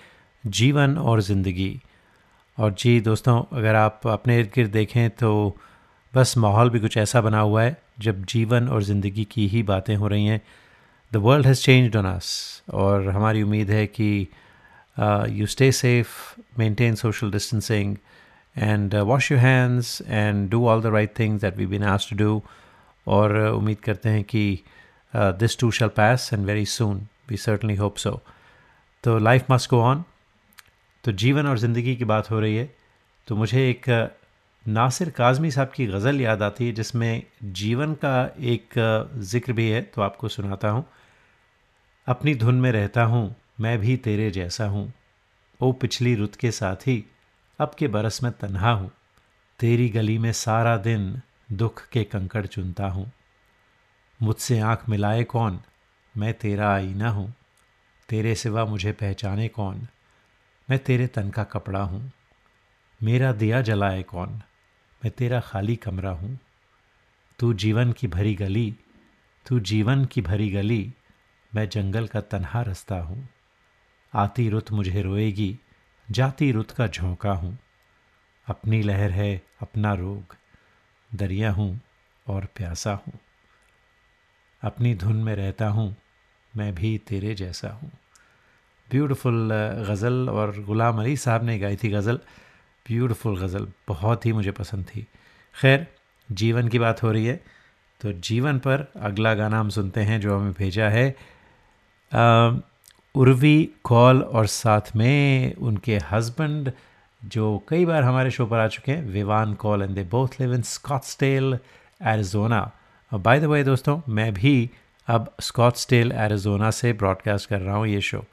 जीवन 0.44 0.96
और 0.98 1.20
ज़िंदगी। 1.20 1.80
और 2.58 2.72
जी 2.78 3.00
दोस्तों, 3.00 3.42
अगर 3.52 3.74
आप 3.74 4.06
अपने 4.06 4.38
इर्द 4.38 4.50
गिर्द 4.54 4.70
देखें 4.70 5.08
तो 5.10 5.56
बस 6.12 6.36
माहौल 6.38 6.70
भी 6.70 6.80
कुछ 6.80 6.96
ऐसा 6.96 7.20
बना 7.20 7.40
हुआ 7.40 7.62
है 7.62 7.76
जब 8.00 8.24
जीवन 8.24 8.68
और 8.68 8.82
ज़िंदगी 8.82 9.24
की 9.30 9.46
ही 9.48 9.62
बातें 9.62 9.94
हो 9.96 10.08
रही 10.08 10.26
हैं। 10.26 10.40
The 11.12 11.22
world 11.26 11.46
has 11.46 11.62
change 11.62 11.96
on 11.96 12.06
us 12.06 12.28
और 12.74 13.08
हमारी 13.08 13.42
उम्मीद 13.42 13.70
है 13.70 13.86
कि 13.98 14.10
you 15.38 15.46
stay 15.46 15.70
safe 15.72 16.10
maintain 16.58 16.94
social 16.94 17.30
distancing 17.30 17.96
and 18.56 18.94
wash 18.94 19.32
your 19.32 19.40
hands 19.40 20.00
and 20.06 20.48
do 20.50 20.66
all 20.68 20.82
the 20.82 20.94
right 20.94 21.18
things 21.18 21.40
that 21.42 21.56
we 21.56 21.66
been 21.66 21.84
asked 21.96 22.10
to 22.10 22.16
do 22.24 22.42
और 23.06 23.36
उम्मीद 23.48 23.80
करते 23.80 24.08
हैं 24.08 24.24
कि 24.24 24.42
this 25.14 25.58
too 25.58 25.70
shall 25.70 25.88
pass 25.96 26.30
and 26.32 26.46
very 26.46 26.66
soon 26.66 27.06
we 27.28 27.36
certainly 27.36 27.76
hope 27.76 27.96
so 27.96 28.20
तो 29.04 29.18
life 29.18 29.50
must 29.50 29.70
go 29.70 29.80
on 29.82 30.04
तो 31.04 31.12
जीवन 31.14 31.46
और 31.46 31.58
ज़िंदगी 31.58 31.96
की 31.96 32.04
बात 32.04 32.30
हो 32.30 32.40
रही 32.40 32.56
है। 32.56 32.70
तो 33.28 33.36
मुझे 33.36 33.68
एक 33.70 33.84
uh, 33.90 34.68
नासिर 34.68 35.10
काज़मी 35.10 35.50
साहब 35.50 35.70
की 35.74 35.86
गज़ल 35.86 36.20
याद 36.20 36.42
आती 36.42 36.66
है 36.66 36.72
जिसमें 36.72 37.22
जीवन 37.54 37.94
का 38.04 38.14
एक 38.44 38.78
uh, 38.78 39.20
ज़िक्र 39.22 39.52
भी 39.52 39.68
है 39.70 39.80
तो 39.94 40.02
आपको 40.02 40.28
सुनाता 40.28 40.68
हूँ। 40.68 40.84
अपनी 42.06 42.34
धुन 42.34 42.60
में 42.60 42.70
रहता 42.72 43.04
हूँ 43.04 43.34
मैं 43.60 43.78
भी 43.78 43.96
तेरे 43.96 44.30
जैसा 44.30 44.66
हूँ। 44.66 44.92
ओ 45.60 45.72
पिछली 45.72 46.14
रुत 46.14 46.34
के 46.36 46.50
साथ 46.50 46.86
ही 46.86 47.04
अब 47.58 47.74
के 47.78 47.88
बरस 47.88 48.22
में 48.22 48.30
तन्हा 48.32 48.72
हूँ। 48.72 48.90
तेरी 49.60 49.88
गली 49.88 50.18
में 50.18 50.32
सारा 50.34 50.76
दिन 50.78 51.20
दुख 51.52 51.88
के 51.88 52.04
कंकड़ 52.04 52.46
चुनता 52.46 52.86
हूँ। 52.86 53.12
मुझसे 54.22 54.60
आँख 54.60 54.88
मिलाए 54.88 55.24
कौन? 55.24 55.60
मैं 56.16 56.34
तेरा 56.34 56.74
आईना 56.74 57.10
हूँ। 57.10 57.34
तेरे 58.08 58.34
सिवा 58.34 58.64
मुझे 58.64 58.92
पहचाने 58.92 59.48
कौन? 59.48 59.86
मैं 60.70 60.78
तेरे 60.78 61.06
तन 61.06 61.30
का 61.30 61.44
कपड़ा 61.44 61.80
हूँ। 61.80 62.12
मेरा 63.02 63.32
दिया 63.32 63.60
जलाए 63.60 64.02
कौन? 64.02 64.30
मैं 65.04 65.10
तेरा 65.10 65.40
खाली 65.40 65.76
कमरा 65.76 66.10
हूँ। 66.10 66.38
तू 67.38 67.54
जीवन 67.54 67.92
की 67.92 68.06
भरी 68.06 68.34
गली, 68.34 68.76
तू 69.46 69.60
जीवन 69.60 70.04
की 70.04 70.20
भरी 70.20 70.50
गली, 70.50 70.94
मैं 71.54 71.68
जंगल 71.68 72.06
का 72.06 72.20
तन्हा 72.20 72.62
रास्ता 72.62 73.00
हूँ। 73.00 73.28
आती 74.14 74.48
रुत 74.48 74.72
मुझे 74.72 75.02
रोएगी, 75.02 75.58
जाती 76.10 76.52
रुत 76.52 76.70
का 76.70 76.86
झोंका 76.86 77.32
हूँ। 77.32 77.58
अपनी 78.46 78.82
लहर 78.82 79.10
है 79.10 79.42
अपना 79.62 79.94
रोग। 79.94 80.36
दरिया 81.16 81.50
हूँ 81.52 81.68
और 82.26 82.46
प्यासा 82.56 82.92
हूँ। 82.96 83.18
अपनी 84.62 84.94
धुन 84.94 85.16
में 85.16 85.34
रहता 85.36 85.68
हूँ 85.68 85.94
मैं 86.52 86.74
भी 86.74 86.96
तेरे 87.08 87.34
जैसा 87.34 87.68
हूँ। 87.72 87.90
ब्यूटीफुल 88.88 89.50
गज़ल 89.88 90.28
और 90.30 90.54
ग़ुलाम 90.66 91.00
अली 91.00 91.16
साहब 91.16 91.44
ने 91.44 91.58
गाई 91.58 91.76
थी 91.76 91.90
गज़ल। 91.90 92.20
ब्यूटीफुल 92.86 93.36
गज़ल 93.38 93.66
बहुत 93.88 94.26
ही 94.26 94.32
मुझे 94.32 94.50
पसंद 94.52 94.84
थी। 94.86 95.06
खैर 95.54 95.86
जीवन 96.28 96.68
की 96.68 96.78
बात 96.78 97.02
हो 97.02 97.10
रही 97.12 97.26
है 97.26 97.40
तो 98.00 98.12
जीवन 98.22 98.58
पर 98.58 98.86
अगला 99.02 99.34
गाना 99.34 99.60
हम 99.60 99.68
सुनते 99.70 100.00
हैं 100.00 100.20
जो 100.20 100.38
हमें 100.38 100.52
भेजा 100.52 100.88
है। 100.88 101.08
आ, 102.12 102.50
उर्वी 103.14 103.68
कॉल 103.84 104.22
और 104.22 104.46
साथ 104.46 104.94
में 104.96 105.54
उनके 105.56 105.98
हस्बैंड 106.10 106.70
जो 107.22 107.64
कई 107.68 107.84
बार 107.86 108.02
हमारे 108.02 108.30
शो 108.30 108.46
पर 108.46 108.58
आ 108.58 108.66
चुके 108.68 108.92
हैं, 108.92 109.04
Vivaan 109.04 109.54
Kaul 109.54 109.82
and 109.82 109.94
they 109.94 110.04
both 110.04 110.40
live 110.40 110.54
in 110.54 110.62
Scottsdale, 110.62 111.58
Arizona. 112.02 112.70
By 113.12 113.40
the 113.40 113.44
way 113.44 113.62
दोस्तों, 113.64 114.00
मैं 114.08 114.32
भी 114.34 114.70
अब 115.08 115.34
स्कॉट्सटेल, 115.40 116.12
एरिजोना 116.12 116.70
से 116.70 116.92
ब्रॉडकास्ट 116.92 117.48
कर 117.48 117.60
रहा 117.60 117.76
हूँ 117.76 117.86
ये 117.86 118.00
शो 118.00 118.24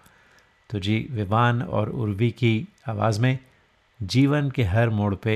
तो 0.70 0.80
जी, 0.80 1.08
विवान 1.12 1.62
और 1.62 1.90
उर्वी 1.90 2.32
की 2.32 2.68
आवाज़ 2.88 3.22
में 3.22 3.38
जीवन 4.00 4.50
के 4.52 4.64
हर 4.64 4.90
मोड़ 4.90 5.14
पे 5.16 5.36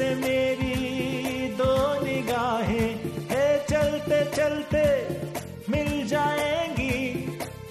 से 0.00 0.14
मेरी 0.14 1.48
दो 1.56 1.72
निगाहें 2.04 2.92
है, 3.30 3.46
चलते 3.70 4.20
चलते 4.36 4.84
मिल 5.68 6.06
जाएँगी 6.06 7.00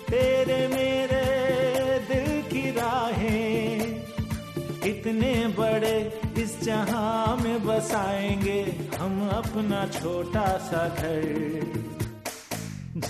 तेरे 0.09 0.59
मेरे 0.67 1.23
दिल 2.09 2.29
की 2.41 2.61
राहें। 2.71 4.05
इतने 4.85 5.33
बड़े 5.57 5.95
इस 6.37 6.53
जहाँ 6.63 7.37
में 7.37 7.65
बसाएँगे 7.65 8.61
हम 8.99 9.29
अपना 9.29 9.85
छोटा 9.99 10.47
सा 10.69 10.87
घर। 10.89 11.25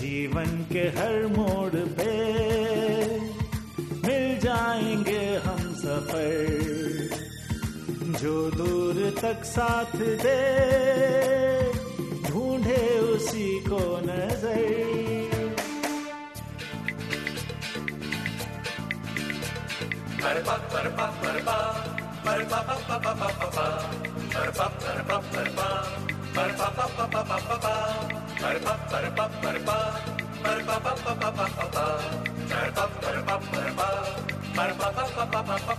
जीवन 0.00 0.66
के 0.72 0.88
हर 0.98 1.26
मोड़ 1.36 1.84
पे 2.00 2.12
मिल 4.08 4.38
जाएँगे 4.38 5.24
हम 5.44 5.74
सफ़र। 5.74 6.79
जो 8.20 8.50
दूर 8.50 8.96
तक 9.20 9.44
साथ 9.44 9.96
दे 10.22 10.40
ढूंढे 12.28 12.82
उसी 13.14 13.48
को 13.68 13.80
नज़र। 14.04 14.60
La 20.22 20.32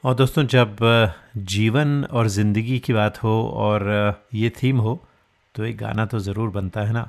और 0.04 0.14
दोस्तों, 0.14 0.42
जब 0.44 0.76
जीवन 1.48 2.04
और 2.04 2.26
ज़िंदगी 2.28 2.78
की 2.78 2.92
बात 2.92 3.22
हो 3.22 3.30
और 3.56 3.84
ये 4.34 4.50
थीम 4.62 4.78
हो 4.78 4.92
तो 5.54 5.64
एक 5.64 5.76
गाना 5.76 6.04
तो 6.06 6.18
ज़रूर 6.18 6.50
बनता 6.50 6.80
है 6.80 6.92
ना। 6.92 7.08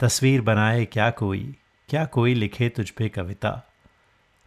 तस्वीर 0.00 0.40
बनाए 0.40 0.84
क्या 0.84 1.10
कोई 1.10 1.40
क्या 1.88 2.04
कोई 2.06 2.34
लिखे 2.34 2.68
तुझ 2.68 2.88
पे 2.90 3.08
कविता। 3.08 3.50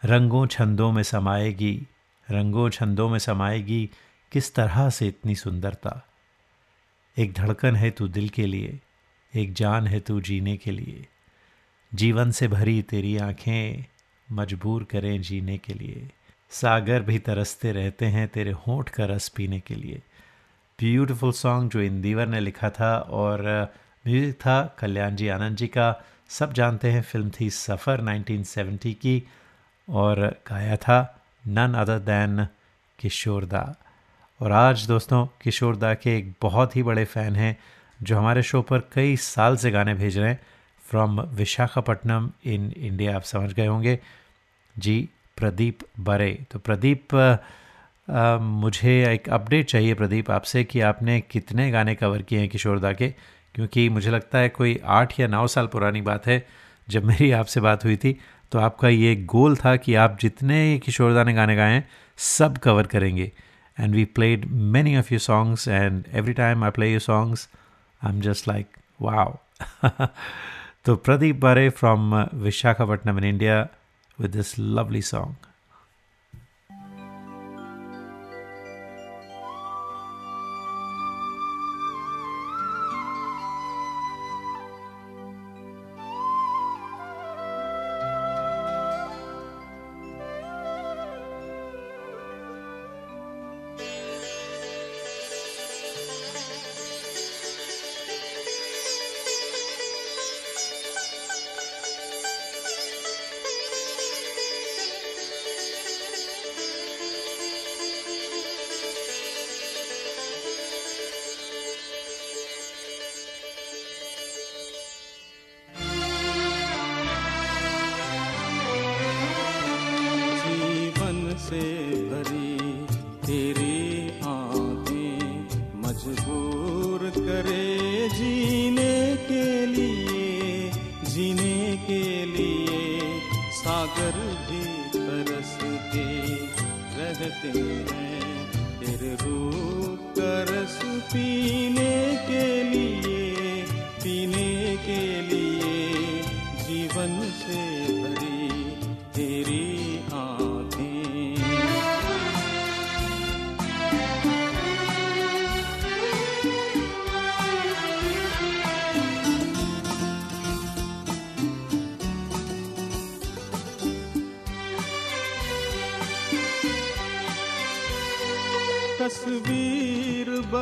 रंगों 0.03 0.45
छंदों 0.47 0.91
में 0.91 1.01
समाएगी, 1.03 1.87
रंगों 2.27 2.69
छंदों 2.69 3.07
में 3.09 3.19
समाएगी 3.19 3.89
किस 4.31 4.53
तरह 4.55 4.89
से 4.89 5.07
इतनी 5.07 5.35
सुंदरता। 5.35 6.01
एक 7.17 7.33
धड़कन 7.33 7.75
है 7.75 7.91
तू 7.91 8.07
दिल 8.07 8.29
के 8.29 8.45
लिए, 8.45 8.79
एक 9.33 9.53
जान 9.53 9.87
है 9.87 9.99
तू 9.99 10.19
जीने 10.21 10.57
के 10.57 10.71
लिए। 10.71 11.07
जीवन 11.91 12.31
से 12.31 12.47
भरी 12.47 12.81
तेरी 12.81 13.17
आँखें 13.19 13.85
मजबूर 14.27 14.83
करें 14.83 15.21
जीने 15.21 15.57
के 15.57 15.73
लिए। 15.73 16.07
सागर 16.55 17.01
भी 17.01 17.19
तरसते 17.19 17.71
रहते 17.71 18.05
हैं 18.05 18.27
तेरे 18.27 18.51
होंठ 18.67 18.89
का 18.89 19.05
रस 19.05 19.27
पीने 19.29 19.59
के 19.59 19.75
लिए। 19.75 20.01
ब्यूटीफुल 20.79 21.31
सॉन्ग 21.33 21.71
जो 21.71 21.81
इंदीवर 21.81 22.27
ने 22.27 22.39
लिखा 22.39 22.69
था 22.69 22.97
और 22.97 23.41
म्यूज़िक 24.05 24.35
था 24.35 24.61
कल्याण 24.79 25.15
जी 25.15 25.27
आनंद 25.27 25.57
जी 25.57 25.67
का। 25.67 25.93
सब 26.29 26.53
जानते 26.53 26.91
हैं 26.91 27.01
फ़िल्म 27.01 27.31
थी 27.39 27.49
सफ़र 27.49 28.01
1970 28.01 28.93
की 28.93 29.21
और 29.87 30.19
गाया 30.47 30.75
था 30.75 30.99
नन 31.47 31.73
अदर 31.73 31.99
दैन 31.99 32.47
किशोर 32.99 33.45
दा। 33.45 33.63
और 34.39 34.51
आज 34.51 34.85
दोस्तों, 34.87 35.25
किशोर 35.41 35.75
दा 35.75 35.93
के 35.93 36.17
एक 36.17 36.33
बहुत 36.41 36.75
ही 36.75 36.83
बड़े 36.83 37.05
फ़ैन 37.05 37.35
हैं 37.35 37.57
जो 37.99 38.17
हमारे 38.17 38.43
शो 38.43 38.61
पर 38.61 38.79
कई 38.93 39.15
साल 39.17 39.57
से 39.57 39.71
गाने 39.71 39.93
भेज 39.93 40.17
रहे 40.17 40.29
हैं। 40.29 40.39
फ्रॉम 40.83 41.21
विशाखापट्टनम 41.21 42.29
इन 42.45 42.71
इंडिया, 42.71 43.15
आप 43.15 43.23
समझ 43.23 43.53
गए 43.53 43.65
होंगे। 43.67 43.99
जी 44.75 45.09
प्रदीप 45.37 45.79
बरे। 45.99 46.31
तो 46.51 46.59
प्रदीप 46.59 47.15
अ, 48.09 48.37
मुझे 48.41 48.91
एक 49.13 49.29
अपडेट 49.29 49.65
चाहिए 49.65 49.93
प्रदीप 49.93 50.29
आपसे 50.31 50.63
कि 50.63 50.81
आपने 50.81 51.19
कितने 51.21 51.69
गाने 51.71 51.95
कवर 51.95 52.21
किए 52.21 52.39
हैं 52.39 52.49
किशोरदा 52.49 52.91
के? 52.93 53.07
क्योंकि 53.55 53.87
मुझे 53.89 54.11
लगता 54.11 54.37
है 54.37 54.49
कोई 54.49 54.79
आठ 54.85 55.19
या 55.19 55.27
नौ 55.27 55.47
साल 55.47 55.67
पुरानी 55.67 56.01
बात 56.01 56.27
है 56.27 56.45
जब 56.89 57.05
मेरी 57.05 57.31
आपसे 57.31 57.61
बात 57.61 57.85
हुई 57.85 57.97
थी। 57.97 58.19
तो 58.51 58.59
आपका 58.59 58.89
ये 58.89 59.15
गोल 59.25 59.55
था 59.55 59.75
कि 59.75 59.95
आप 59.95 60.17
जितने 60.21 60.79
किशोरदा 60.79 61.23
ने 61.23 61.33
गाने 61.33 61.55
गाए 61.55 61.73
हैं 61.73 61.87
सब 62.17 62.57
कवर 62.57 62.87
करेंगे। 62.87 63.31
And 63.79 63.95
we 63.95 64.05
played 64.05 64.45
many 64.45 64.97
of 64.97 65.13
you 65.13 65.19
songs 65.19 65.67
and 65.67 66.03
every 66.13 66.33
time 66.33 66.63
I 66.63 66.71
play 66.71 66.93
you 66.93 66.99
songs 66.99 67.49
I 68.03 68.13
am 68.13 68.21
just 68.21 68.47
like 68.47 68.67
wow 69.01 69.37
तो 70.85 70.95
प्रदीप 70.95 71.35
बारे 71.35 71.69
from 71.69 72.15
Visakhapatnam 72.33 73.17
in 73.17 73.23
India 73.23 73.67
with 74.17 74.31
this 74.31 74.57
lovely 74.57 75.01
song. 75.01 75.37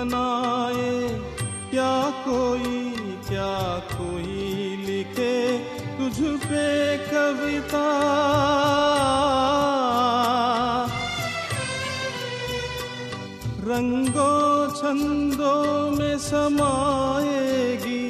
बनाए 0.04 0.92
क्या 1.72 1.96
कोई 2.26 2.72
क्या 3.28 3.56
कोई 3.92 4.76
लिखे 4.86 5.36
तुझ 5.98 6.18
पे 6.44 6.66
कविता? 7.08 7.88
रंगों 13.64 14.72
छंदों 14.72 15.92
में 15.92 16.18
समाएगी, 16.20 18.04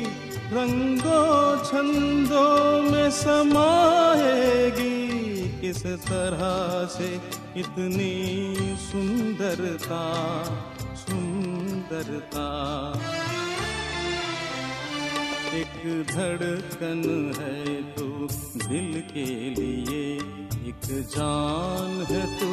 रंगों 0.54 1.64
छंदों 1.64 2.92
में 2.92 3.10
समाएगी, 3.12 5.00
किस 5.62 5.86
तरह 6.10 6.44
से 6.98 7.10
इतनी 7.60 8.14
सुंदरता? 8.82 10.04
का 12.36 12.50
एक 15.58 16.06
धड़कन 16.08 17.02
है 17.40 17.82
तू 17.94 18.08
दिल 18.68 19.02
के 19.12 19.26
लिए, 19.50 20.04
एक 20.70 20.86
जान 21.16 22.06
है 22.12 22.40
तू 22.40 22.52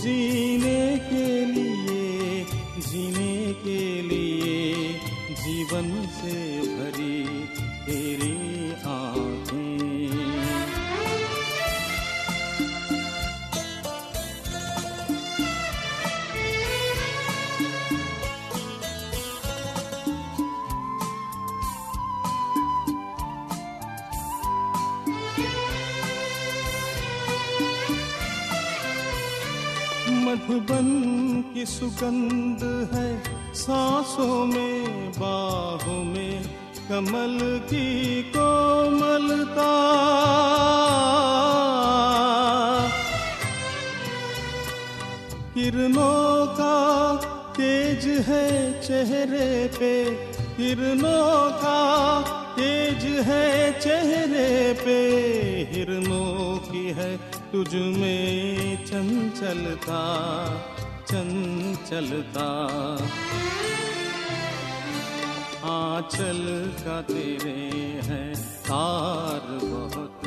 जीने 0.00 0.98
के 1.10 1.44
लिए, 1.44 2.44
जीने 2.78 3.52
के 3.52 4.02
लिए, 4.02 4.92
जीवन 5.42 6.06
से 6.18 6.36
भरी 6.60 7.24
तेरी 7.86 8.72
आ 8.86 9.15
मधुबन 30.56 31.44
की 31.54 31.64
सुगंध 31.66 32.62
है 32.94 33.08
सांसों 33.54 34.44
में, 34.46 35.12
बाहों 35.12 36.04
में, 36.04 36.42
कमल 36.88 37.38
की 37.66 38.22
कोमलता। 38.22 39.72
किरणों 45.54 46.46
का 46.46 46.76
तेज 47.52 48.06
है 48.28 48.48
चेहरे 48.80 49.68
पे, 49.78 50.04
किरणों 50.56 51.50
का 51.60 51.80
तेज 52.56 53.04
है 53.04 53.80
चेहरे 53.80 54.72
पे 54.84 55.00
हिरनों 55.72 56.58
की 56.58 56.86
है 56.90 57.16
तुझ 57.56 57.74
में 57.74 58.84
चंचलता 58.84 60.00
चंचलता 61.10 62.48
आंचल 65.64 66.40
का 66.78 67.02
तेरे 67.02 67.54
है 68.04 68.34
तार 68.36 69.40
बहुत। 69.64 70.20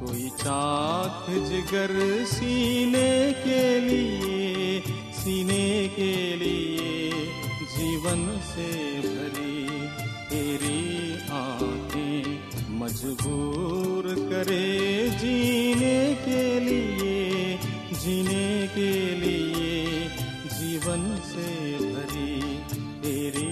कोई 0.00 0.28
चाक 0.28 1.26
जिगर 1.30 2.24
सीने 2.24 3.32
के 3.32 3.80
लिए, 3.80 4.80
सीने 5.12 5.88
के 5.88 6.36
लिए 6.36 7.10
जीवन 7.78 8.40
से 8.40 8.70
भरी 9.00 9.88
तेरी 10.30 11.16
आँखें। 11.30 11.87
मजबूर 12.88 14.04
करे 14.30 15.08
जीने 15.08 16.14
के 16.14 16.60
लिए, 16.60 17.58
जीने 17.94 18.68
के 18.68 18.92
लिए 19.14 20.08
जीवन 20.48 21.02
से 21.24 21.48
भरी 21.92 22.56
तेरी 23.02 23.46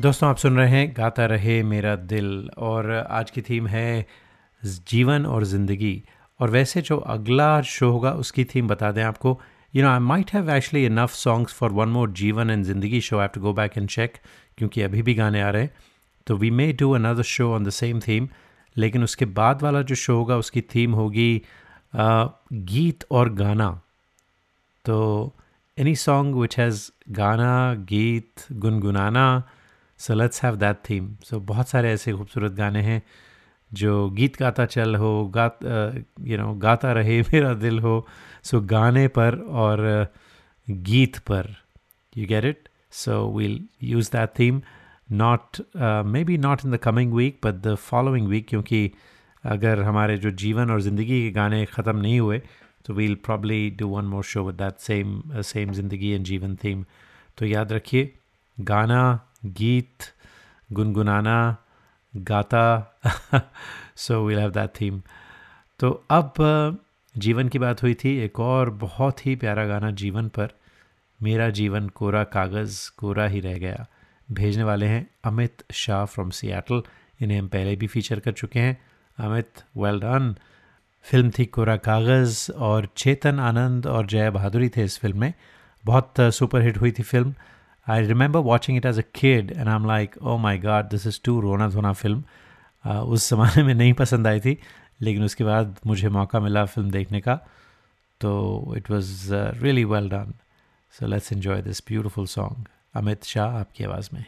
दोस्तों, 0.00 0.28
आप 0.30 0.36
सुन 0.36 0.56
रहे 0.56 0.68
हैं 0.70 0.94
गाता 0.96 1.26
रहे 1.26 1.62
मेरा 1.62 1.96
दिल 1.96 2.50
और 2.58 2.90
आज 3.10 3.30
की 3.30 3.42
थीम 3.42 3.66
है 3.66 4.06
जीवन 4.62 5.26
और 5.26 5.44
ज़िंदगी। 5.44 6.02
और 6.40 6.50
वैसे 6.50 6.82
जो 6.82 6.96
अगला 6.96 7.62
शो 7.62 7.90
होगा, 7.90 8.12
उसकी 8.12 8.44
थीम 8.44 8.68
बता 8.68 8.92
दें 8.92 9.02
आपको। 9.02 9.40
You 9.76 9.82
know 9.82 9.88
I 9.88 9.98
might 10.00 10.30
have 10.32 10.50
actually 10.50 10.84
enough 10.86 11.12
songs 11.14 11.54
for 11.54 11.72
one 11.72 11.88
more 11.88 12.10
jeevan 12.18 12.50
and 12.50 12.64
zindagi 12.64 13.00
show 13.00 13.18
have 13.20 13.28
to 13.34 13.40
go 13.40 13.52
back 13.52 13.76
and 13.78 13.88
check 13.88 14.16
क्योंकि 14.58 14.82
अभी 14.82 15.02
भी 15.02 15.14
गाने 15.14 15.42
आ 15.42 15.50
रहे 15.50 15.62
हैं 15.62 15.74
तो 16.26 16.36
we 16.36 16.50
may 16.50 16.72
do 16.72 16.90
another 16.92 17.22
show 17.22 17.52
on 17.54 17.64
the 17.64 17.70
same 17.70 18.00
theme 18.00 18.28
लेकिन 18.76 19.04
उसके 19.04 19.24
बाद 19.34 19.62
वाला 19.62 19.82
जो 19.82 19.94
शो 19.94 20.16
होगा 20.16 20.36
उसकी 20.36 20.60
थीम 20.74 20.92
होगी 20.92 21.30
गीत 21.94 23.04
और 23.10 23.32
गाना 23.34 23.70
तो 24.84 24.96
एनी 25.78 25.94
सॉन्ग 25.96 26.36
विच 26.36 26.58
हैज़ 26.58 26.90
गाना 27.12 27.52
गीत 27.88 28.46
गुनगुनाना 28.64 29.26
so 30.00 30.14
let's 30.14 30.42
have 30.44 30.56
that 30.56 30.76
theme 30.90 31.14
so 31.24 31.40
बहुत 31.42 31.68
सारे 31.68 31.92
ऐसे 31.92 32.12
खूबसूरत 32.12 32.52
गाने 32.52 32.82
हैं 32.82 33.02
जो 33.76 34.08
गीत 34.10 34.36
गाता 34.38 34.64
चल 34.66 34.94
हो, 34.96 35.12
गात 35.34 35.58
यू 35.64 36.38
नो 36.38 36.52
गाता 36.64 36.92
रहे 36.92 37.20
मेरा 37.32 37.52
दिल 37.54 37.78
हो, 37.78 38.06
सो 38.44 38.60
गाने 38.72 39.06
पर 39.18 39.38
और 39.64 39.84
गीत 40.68 41.18
पर। 41.30 41.54
You 42.12 42.26
get 42.26 42.44
it 42.44 42.68
so 42.92 43.26
we'll 43.36 43.60
use 43.82 44.10
that 44.12 44.38
theme 44.38 44.60
not 45.12 45.60
may 46.06 46.24
be 46.24 46.38
not 46.38 46.64
in 46.64 46.72
the 46.72 46.76
coming 46.82 47.12
week 47.14 47.38
but 47.44 47.54
the 47.66 47.74
following 47.80 48.28
week 48.28 48.48
क्योंकि 48.48 48.90
अगर 49.44 49.82
हमारे 49.82 50.16
जो 50.18 50.30
जीवन 50.42 50.70
और 50.70 50.80
ज़िंदगी 50.82 51.22
के 51.22 51.30
गाने 51.30 51.64
ख़त्म 51.64 51.96
नहीं 51.96 52.20
हुए 52.20 52.40
तो 52.86 52.94
we'll 52.94 53.14
probably 53.24 53.58
do 53.78 53.88
one 53.88 54.04
more 54.04 54.24
show 54.24 54.44
with 54.44 54.54
that 54.62 54.78
same 54.80 55.20
same 55.42 55.72
zindagi 55.72 56.10
and 56.10 56.24
jeevan 56.24 56.56
theme 56.64 56.84
तो 57.38 57.46
याद 57.46 57.72
रखिए, 57.72 58.12
गाना, 58.58 59.02
गीत, 59.60 60.04
गुनगुनाना 60.72 61.36
गाता 62.16 62.64
so 63.96 64.24
we'll 64.26 64.38
have 64.38 64.50
that 64.50 64.70
theme 64.80 65.02
तो 65.80 65.90
अब, 66.10 66.32
जीवन 67.18 67.48
की 67.48 67.58
बात 67.58 67.82
हुई 67.82 67.94
थी, 67.94 68.16
एक 68.18 68.40
और 68.40 68.70
बहुत 68.70 69.26
ही 69.26 69.36
प्यारा 69.36 69.64
गाना 69.66 69.90
जीवन 69.90 70.28
पर। 70.28 70.48
मेरा 71.20 71.48
जीवन 71.50 71.88
कोरा 71.88 72.24
कागज़, 72.24 72.90
कोरा 72.96 73.26
ही 73.26 73.40
रह 73.40 73.58
गया। 73.58 73.86
भेजने 74.32 74.64
वाले 74.64 74.86
हैं 74.86 75.06
अमित 75.24 75.64
शाह 75.72 76.04
फ्रॉम 76.04 76.30
सियाटल 76.30 76.82
इन्हें 77.22 77.38
हम 77.38 77.48
पहले 77.48 77.76
भी 77.76 77.86
फीचर 77.86 78.20
कर 78.20 78.32
चुके 78.32 78.60
हैं। 78.60 78.78
अमित 79.18 79.62
वेल 79.76 80.00
डन 80.00 80.34
फ़िल्म 81.02 81.30
थी 81.30 81.44
कोरा 81.46 81.76
कागज़ 81.76 82.52
और 82.52 82.88
चेतन 82.96 83.40
आनंद 83.40 83.86
और 83.86 84.06
जया 84.06 84.30
बहादुरी 84.30 84.68
थे 84.68 84.84
इस 84.84 84.98
फ़िल्म 84.98 85.20
में। 85.20 85.32
बहुत 85.84 86.14
सुपर 86.20 86.62
हिट 86.62 86.78
हुई 86.78 86.92
थी 86.92 87.02
film. 87.02 87.34
I 87.88 88.06
remember 88.08 88.40
watching 88.40 88.78
it 88.78 88.86
as 88.90 88.98
a 88.98 89.04
kid 89.18 89.50
and 89.50 89.68
I'm 89.72 89.84
like, 89.88 90.16
oh 90.20 90.36
my 90.44 90.56
god, 90.62 90.90
this 90.90 91.04
is 91.06 91.18
too 91.28 91.40
रोना 91.40 91.68
धोना 91.68 91.92
फ़िल्म 91.92 92.22
उस 93.00 93.28
ज़माने 93.30 93.62
में 93.62 93.74
नहीं 93.74 93.92
पसंद 93.92 94.26
आई 94.26 94.40
थी 94.40 94.56
लेकिन 95.02 95.24
उसके 95.24 95.44
बाद 95.44 95.76
मुझे 95.86 96.08
मौका 96.08 96.40
मिला 96.40 96.64
फ़िल्म 96.64 96.90
देखने 96.90 97.20
का 97.20 97.34
तो 98.20 98.74
it 98.76 98.90
was 98.90 99.34
really 99.34 99.84
well 99.84 100.08
done 100.08 100.32
so 100.98 101.06
let's 101.06 101.32
enjoy 101.32 101.62
this 101.62 101.82
beautiful 101.88 102.26
song 102.26 102.68
Amit 102.94 103.24
Shah 103.24 103.58
आपकी 103.60 103.84
आवाज़ 103.84 104.08
में। 104.14 104.24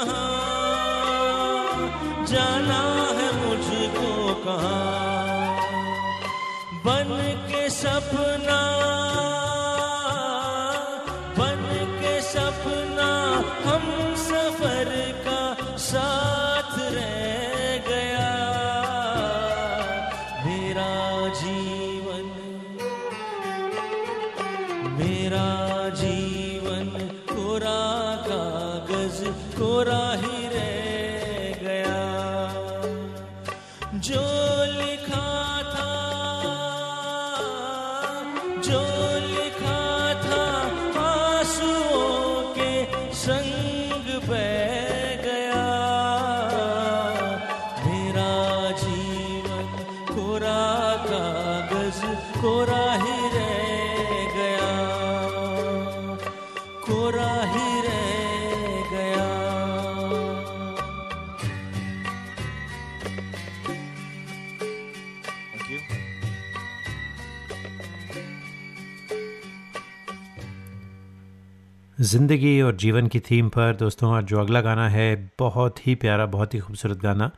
मुझको 0.00 0.39
ज़िंदगी 72.10 72.60
और 72.60 72.76
जीवन 72.76 73.06
की 73.06 73.18
थीम 73.20 73.48
पर 73.48 73.74
दोस्तों, 73.76 74.12
आज 74.14 74.24
जो 74.24 74.38
अगला 74.40 74.60
गाना 74.60 74.88
है, 74.88 75.30
बहुत 75.38 75.86
ही 75.86 75.94
प्यारा, 75.94 76.24
बहुत 76.26 76.54
ही 76.54 76.58
खूबसूरत 76.58 76.98
गाना। 76.98 77.30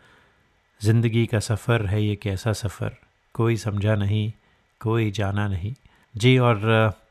ज़िंदगी 0.80 1.24
का 1.26 1.38
सफ़र 1.38 1.84
है 1.86 2.02
ये 2.04 2.14
कैसा 2.16 2.52
सफ़र? 2.52 2.92
कोई 3.34 3.56
समझा 3.56 3.94
नहीं, 3.94 4.32
कोई 4.80 5.10
जाना 5.10 5.46
नहीं। 5.48 5.74
जी, 6.14 6.38
और 6.38 6.60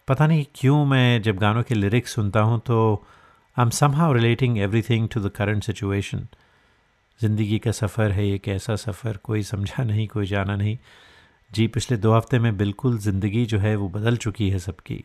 पता 0.08 0.28
नहीं 0.28 0.46
क्यों 0.56 0.84
मैं 0.86 1.22
जब 1.22 1.38
गानों 1.38 1.64
के 1.64 1.76
लिरिक्स 1.76 2.16
सुनता 2.16 2.40
हूँ 2.40 2.60
तो 2.66 2.80
I 3.58 3.64
am 3.64 3.70
somehow 3.70 4.14
relating 4.14 4.58
everything 4.60 5.08
to 5.10 5.22
the 5.22 5.32
current 5.36 5.64
situation 5.64 6.28
ज़िंदगी 7.20 7.60
का 7.60 7.72
सफ़र 7.72 8.12
है 8.12 8.28
ये 8.28 8.38
कैसा 8.38 8.76
सफ़र? 8.76 9.18
कोई 9.24 9.44
समझा 9.44 9.84
नहीं, 9.84 10.08
कोई 10.08 10.26
जाना 10.26 10.56
नहीं। 10.56 10.78
जी, 11.52 11.68
पिछले 11.68 11.98
दो 11.98 12.14
हफ़्ते 12.14 12.40
में 12.40 12.56
बिल्कुल 12.58 12.98
ज़िंदगी 13.00 13.46
जो 13.46 13.60
है, 13.60 13.76
वो 13.76 13.90
बदल 13.90 14.18
चुकी 14.18 14.50
है 14.50 14.60
सबकी। 14.60 15.04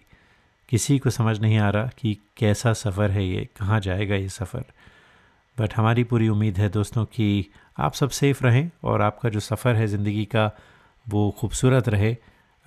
किसी 0.69 0.99
को 0.99 1.11
समझ 1.11 1.39
नहीं 1.41 1.59
आ 1.59 1.69
रहा 1.71 1.91
कि 1.99 2.17
कैसा 2.37 2.73
सफ़र 2.75 3.11
है 3.11 3.27
ये, 3.27 3.45
कहाँ 3.59 3.81
जाएगा 3.81 4.15
ये 4.15 4.29
सफ़र। 4.29 4.65
बट 5.59 5.75
हमारी 5.75 6.05
पूरी 6.05 6.29
उम्मीद 6.29 6.59
है 6.59 6.69
दोस्तों 6.69 7.05
कि 7.07 7.47
आप 7.79 7.95
सब 7.95 8.11
सेफ़ 8.11 8.43
रहें 8.45 8.71
और 8.85 9.03
आपका 9.03 9.29
जो 9.29 9.41
सफ़र 9.41 9.77
है 9.77 9.87
ज़िंदगी 9.87 10.25
का, 10.25 10.51
वो 11.07 11.31
खूबसूरत 11.39 11.89
रहे। 11.89 12.17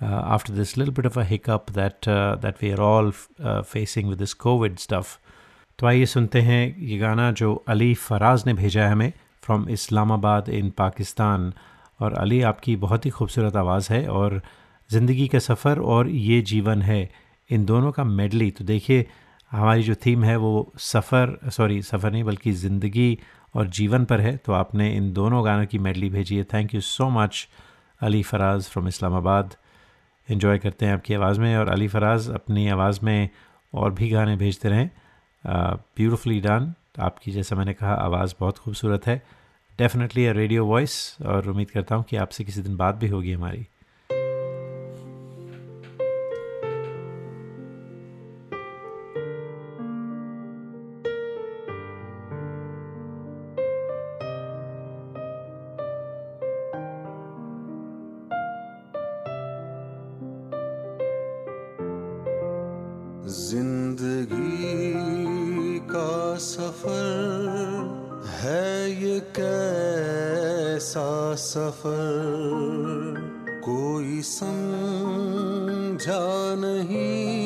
After 0.00 0.54
this 0.54 0.76
lil 0.78 0.90
bit 0.90 1.06
of 1.06 1.18
a 1.20 1.22
hiccup 1.24 1.70
that 1.70 2.08
that 2.42 2.62
we 2.62 2.70
are 2.70 2.80
all 2.80 3.10
facing 3.42 4.08
with 4.08 4.18
this 4.18 4.34
Covid 4.36 4.78
stuff 4.78 5.16
तो 5.78 5.86
आइए 5.86 6.06
सुनते 6.06 6.40
हैं 6.42 6.76
ये 6.78 6.98
गाना 6.98 7.30
जो 7.32 7.54
अली 7.68 7.94
फराज 7.96 8.44
ने 8.46 8.54
भेजा 8.54 8.84
है 8.84 8.92
हमें 8.92 9.12
फ्रॉम 9.42 9.68
इस्लामाबाद 9.68 10.48
इन 10.48 10.70
पाकिस्तान। 10.78 11.52
और 12.00 12.12
अली, 12.14 12.40
आपकी 12.42 12.74
बहुत 12.76 13.06
ही 13.06 13.10
खूबसूरत 13.10 13.56
आवाज़ 13.56 13.92
है 13.92 14.06
और 14.08 14.40
ज़िंदगी 14.90 15.26
का 15.28 15.38
सफ़र 15.38 15.78
और 15.78 16.08
ये 16.08 16.40
जीवन 16.42 16.82
है। 16.82 17.02
इन 17.50 17.64
दोनों 17.64 17.90
का 17.92 18.04
मेडली 18.04 18.50
तो 18.50 18.64
देखिए, 18.64 19.06
हमारी 19.52 19.82
जो 19.82 19.94
थीम 20.06 20.24
है 20.24 20.36
वो 20.36 20.72
सफ़र 20.78 21.38
सॉरी 21.50 21.80
सफ़र 21.82 22.12
नहीं, 22.12 22.24
बल्कि 22.24 22.52
ज़िंदगी 22.54 23.18
और 23.54 23.66
जीवन 23.68 24.04
पर 24.04 24.20
है। 24.20 24.36
तो 24.36 24.52
आपने 24.52 24.90
इन 24.96 25.12
दोनों 25.12 25.44
गानों 25.44 25.66
की 25.66 25.78
मेडली 25.78 26.10
भेजी 26.10 26.36
है। 26.36 26.44
Thank 26.52 26.74
you 26.74 26.80
so 26.80 27.08
much 27.10 27.46
Ali 28.00 28.22
Faraz 28.22 28.68
from 28.68 28.88
Islamabad 28.88 29.54
enjoy 30.28 30.58
करते 30.58 30.86
हैं 30.86 30.92
आपकी 30.92 31.14
आवाज़ 31.14 31.40
में 31.40 31.56
और 31.56 31.68
अली 31.68 31.88
फराज 31.88 32.28
अपनी 32.30 32.68
आवाज़ 32.68 33.00
में 33.02 33.28
और 33.72 33.92
भी 33.92 34.08
गाने 34.10 34.36
भेजते 34.36 34.68
रहें। 34.68 34.90
ब्यूटिफुली 35.44 36.40
डन 36.40 36.72
आपकी, 37.00 37.32
जैसा 37.32 37.56
मैंने 37.56 37.72
कहा, 37.74 37.94
आवाज़ 37.94 38.34
बहुत 38.40 38.58
खूबसूरत 38.58 39.06
है। 39.06 39.22
डेफिनेटली 39.78 40.26
अ 40.26 40.32
रेडियो 40.32 40.64
वॉइस 40.66 41.16
और 41.26 41.48
उम्मीद 41.48 41.70
करता 41.70 41.94
हूँ 41.94 42.04
कि 42.04 42.16
आपसे 42.18 42.44
किसी 42.44 42.62
दिन 42.62 42.76
बात 42.76 42.94
भी 42.94 43.08
होगी 43.08 43.32
हमारी। 43.32 43.66
सफ़र 66.60 68.28
है 68.28 69.02
ये 69.02 69.20
कैसा 69.20 71.34
सफ़र? 71.34 73.60
कोई 73.64 74.22
समझा 74.22 76.54
नहीं 76.58 77.39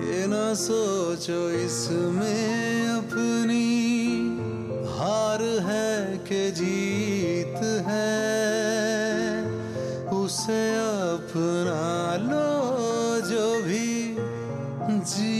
ये 0.00 0.26
ना 0.26 0.54
सोचो 0.54 1.40
इसमें 1.50 2.88
अपनी 2.88 3.68
हार 4.98 5.42
है 5.42 6.18
कि 6.28 6.50
जीत 6.50 7.58
है। 7.88 8.40
उसे 10.12 10.62
अपना 10.78 11.84
लो 12.26 12.50
जो 13.28 13.46
भी 13.62 13.88
जीवन 14.90 15.39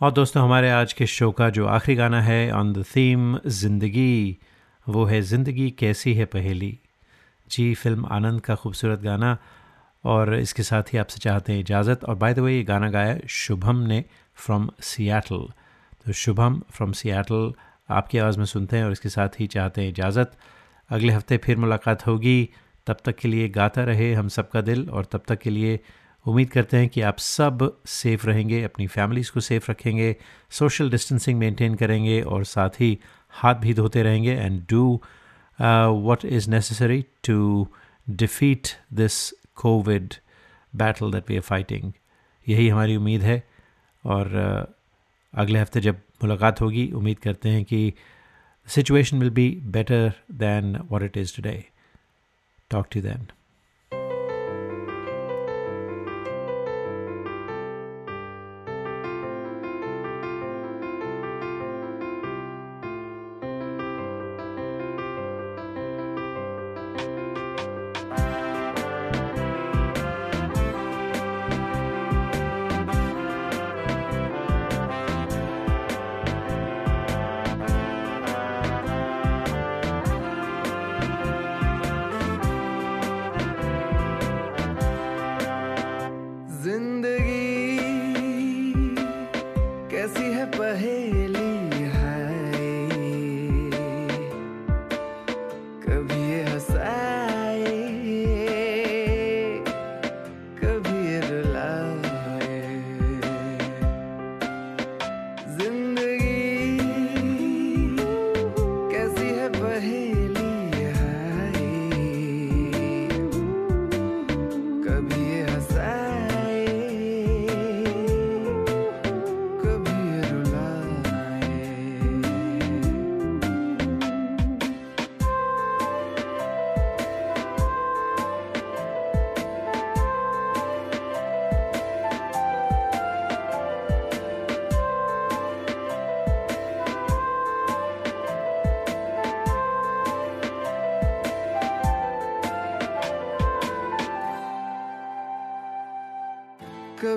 और 0.00 0.10
दोस्तों, 0.12 0.42
हमारे 0.42 0.70
आज 0.70 0.92
के 0.92 1.06
शो 1.06 1.30
का 1.30 1.48
जो 1.50 1.66
आखिरी 1.66 1.94
गाना 1.96 2.20
है 2.22 2.50
ऑन 2.52 2.72
द 2.72 2.84
थीम 2.86 3.38
ज़िंदगी, 3.46 4.36
वो 4.86 5.04
है 5.04 5.20
ज़िंदगी 5.22 5.70
कैसी 5.70 6.12
है 6.14 6.24
पहेली। 6.24 6.78
जी, 7.50 7.74
फ़िल्म 7.74 8.06
आनंद 8.06 8.40
का 8.40 8.54
खूबसूरत 8.54 9.00
गाना, 9.00 9.36
और 10.04 10.34
इसके 10.34 10.62
साथ 10.62 10.92
ही 10.92 10.98
आपसे 10.98 11.18
चाहते 11.18 11.52
हैं 11.52 11.60
इजाज़त, 11.60 12.04
और 12.04 12.14
बाय 12.14 12.34
द 12.34 12.38
वे 12.38 12.54
ये 12.56 12.62
गाना 12.62 12.90
गाया 12.90 13.18
शुभम 13.28 13.76
ने 13.88 14.04
फ्रॉम 14.36 14.68
सियाटल 14.82 15.46
तो 16.06 16.12
शुभम 16.14 16.62
फ्रॉम 16.70 16.92
सियाटल 16.92 17.52
आपकी 17.88 18.18
आवाज़ 18.18 18.38
में 18.38 18.44
सुनते 18.46 18.76
हैं, 18.76 18.84
और 18.84 18.92
इसके 18.92 19.08
साथ 19.08 19.40
ही 19.40 19.46
चाहते 19.48 19.82
हैं 19.82 19.88
इजाज़त। 19.88 20.36
अगले 20.90 21.12
हफ़्ते 21.12 21.36
फिर 21.38 21.56
मुलाकात 21.58 22.06
होगी। 22.06 22.48
तब 22.86 22.96
तक 23.04 23.16
के 23.16 23.28
लिए 23.28 23.48
गाता 23.50 23.84
रहे 23.84 24.12
हम 24.14 24.28
सबका 24.30 24.60
दिल, 24.60 24.88
और 24.90 25.04
तब 25.04 25.22
तक 25.28 25.38
के 25.38 25.50
लिए 25.50 25.78
उम्मीद 26.28 26.50
करते 26.50 26.76
हैं 26.76 26.88
कि 26.88 27.00
आप 27.00 27.18
सब 27.18 27.80
सेफ़ 27.86 28.26
रहेंगे 28.26 28.62
अपनी 28.62 28.86
फैमिलीज़ 28.86 29.32
को 29.32 29.40
सेफ़ 29.40 29.70
रखेंगे 29.70 30.16
सोशल 30.50 30.90
डिस्टेंसिंग 30.90 31.38
मेंटेन 31.38 31.74
करेंगे 31.74 32.22
और 32.22 32.44
साथ 32.44 32.80
ही 32.80 32.98
हाथ 33.30 33.54
भी 33.54 33.74
धोते 33.74 34.02
रहेंगे 34.02 34.32
and 34.32 34.62
do 34.70 35.02
what 36.06 36.24
is 36.24 36.50
necessary 36.50 37.04
to 37.24 37.68
defeat 38.10 38.68
this 38.92 39.30
Covid 39.54 40.14
battle 40.76 41.12
that 41.12 41.30
we 41.30 41.38
are 41.38 41.48
fighting. 41.52 41.90
यही 42.48 42.68
हमारी 42.68 42.96
उम्मीद 42.96 43.22
है 43.22 43.42
और 44.06 44.26
uh, 44.26 44.74
अगले 45.40 45.58
हफ़्ते 45.58 45.80
जब 45.80 45.94
मुलाकात 45.94 46.60
होगी 46.60 46.90
उम्मीद 46.90 47.18
करते 47.18 47.48
हैं 47.48 47.64
कि 47.64 47.92
situation 48.66 49.18
will 49.18 49.30
be 49.30 49.50
better 49.64 50.12
than 50.32 50.76
what 50.92 51.02
it 51.02 51.16
is 51.16 51.40
today. 51.40 51.60
Talk 52.70 52.86
to 52.92 53.00
you 53.00 53.37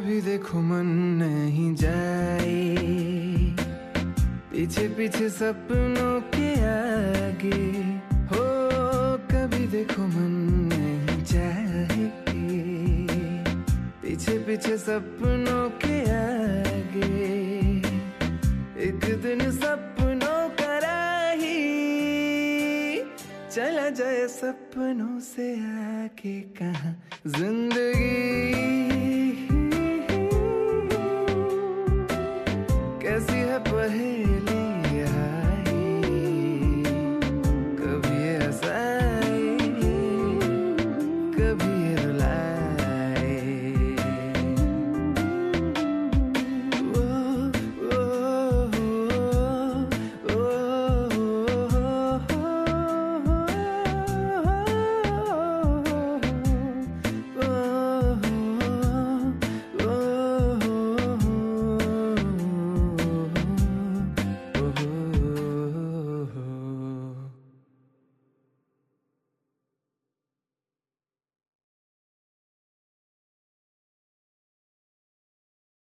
कभी 0.02 0.22
देखो 0.22 0.62
मन 0.62 0.86
नहीं 1.22 1.76
जाए। 1.76 2.76
पीछे 4.52 4.88
पीछे 4.88 5.30
सपनों 5.30 6.22
के 6.22 6.54
आगे। 6.54 7.82
हो, 8.26 8.45
कभी 9.32 9.68
देखो 9.68 10.02
मन 10.02 10.32
नहीं 10.74 11.24
जाए। 11.24 12.12
पीछे 14.02 14.39
पीछे 14.39 14.78
सपनों 14.78 15.70
के 15.70 16.02
आगे। 16.02 17.14
एक 18.89 19.22
दिन 19.22 19.52
सपनों 19.52 20.49
का 20.49 20.78
राही। 20.78 21.62
चला 23.52 23.89
जाए 23.89 24.28
सपनों 24.28 25.01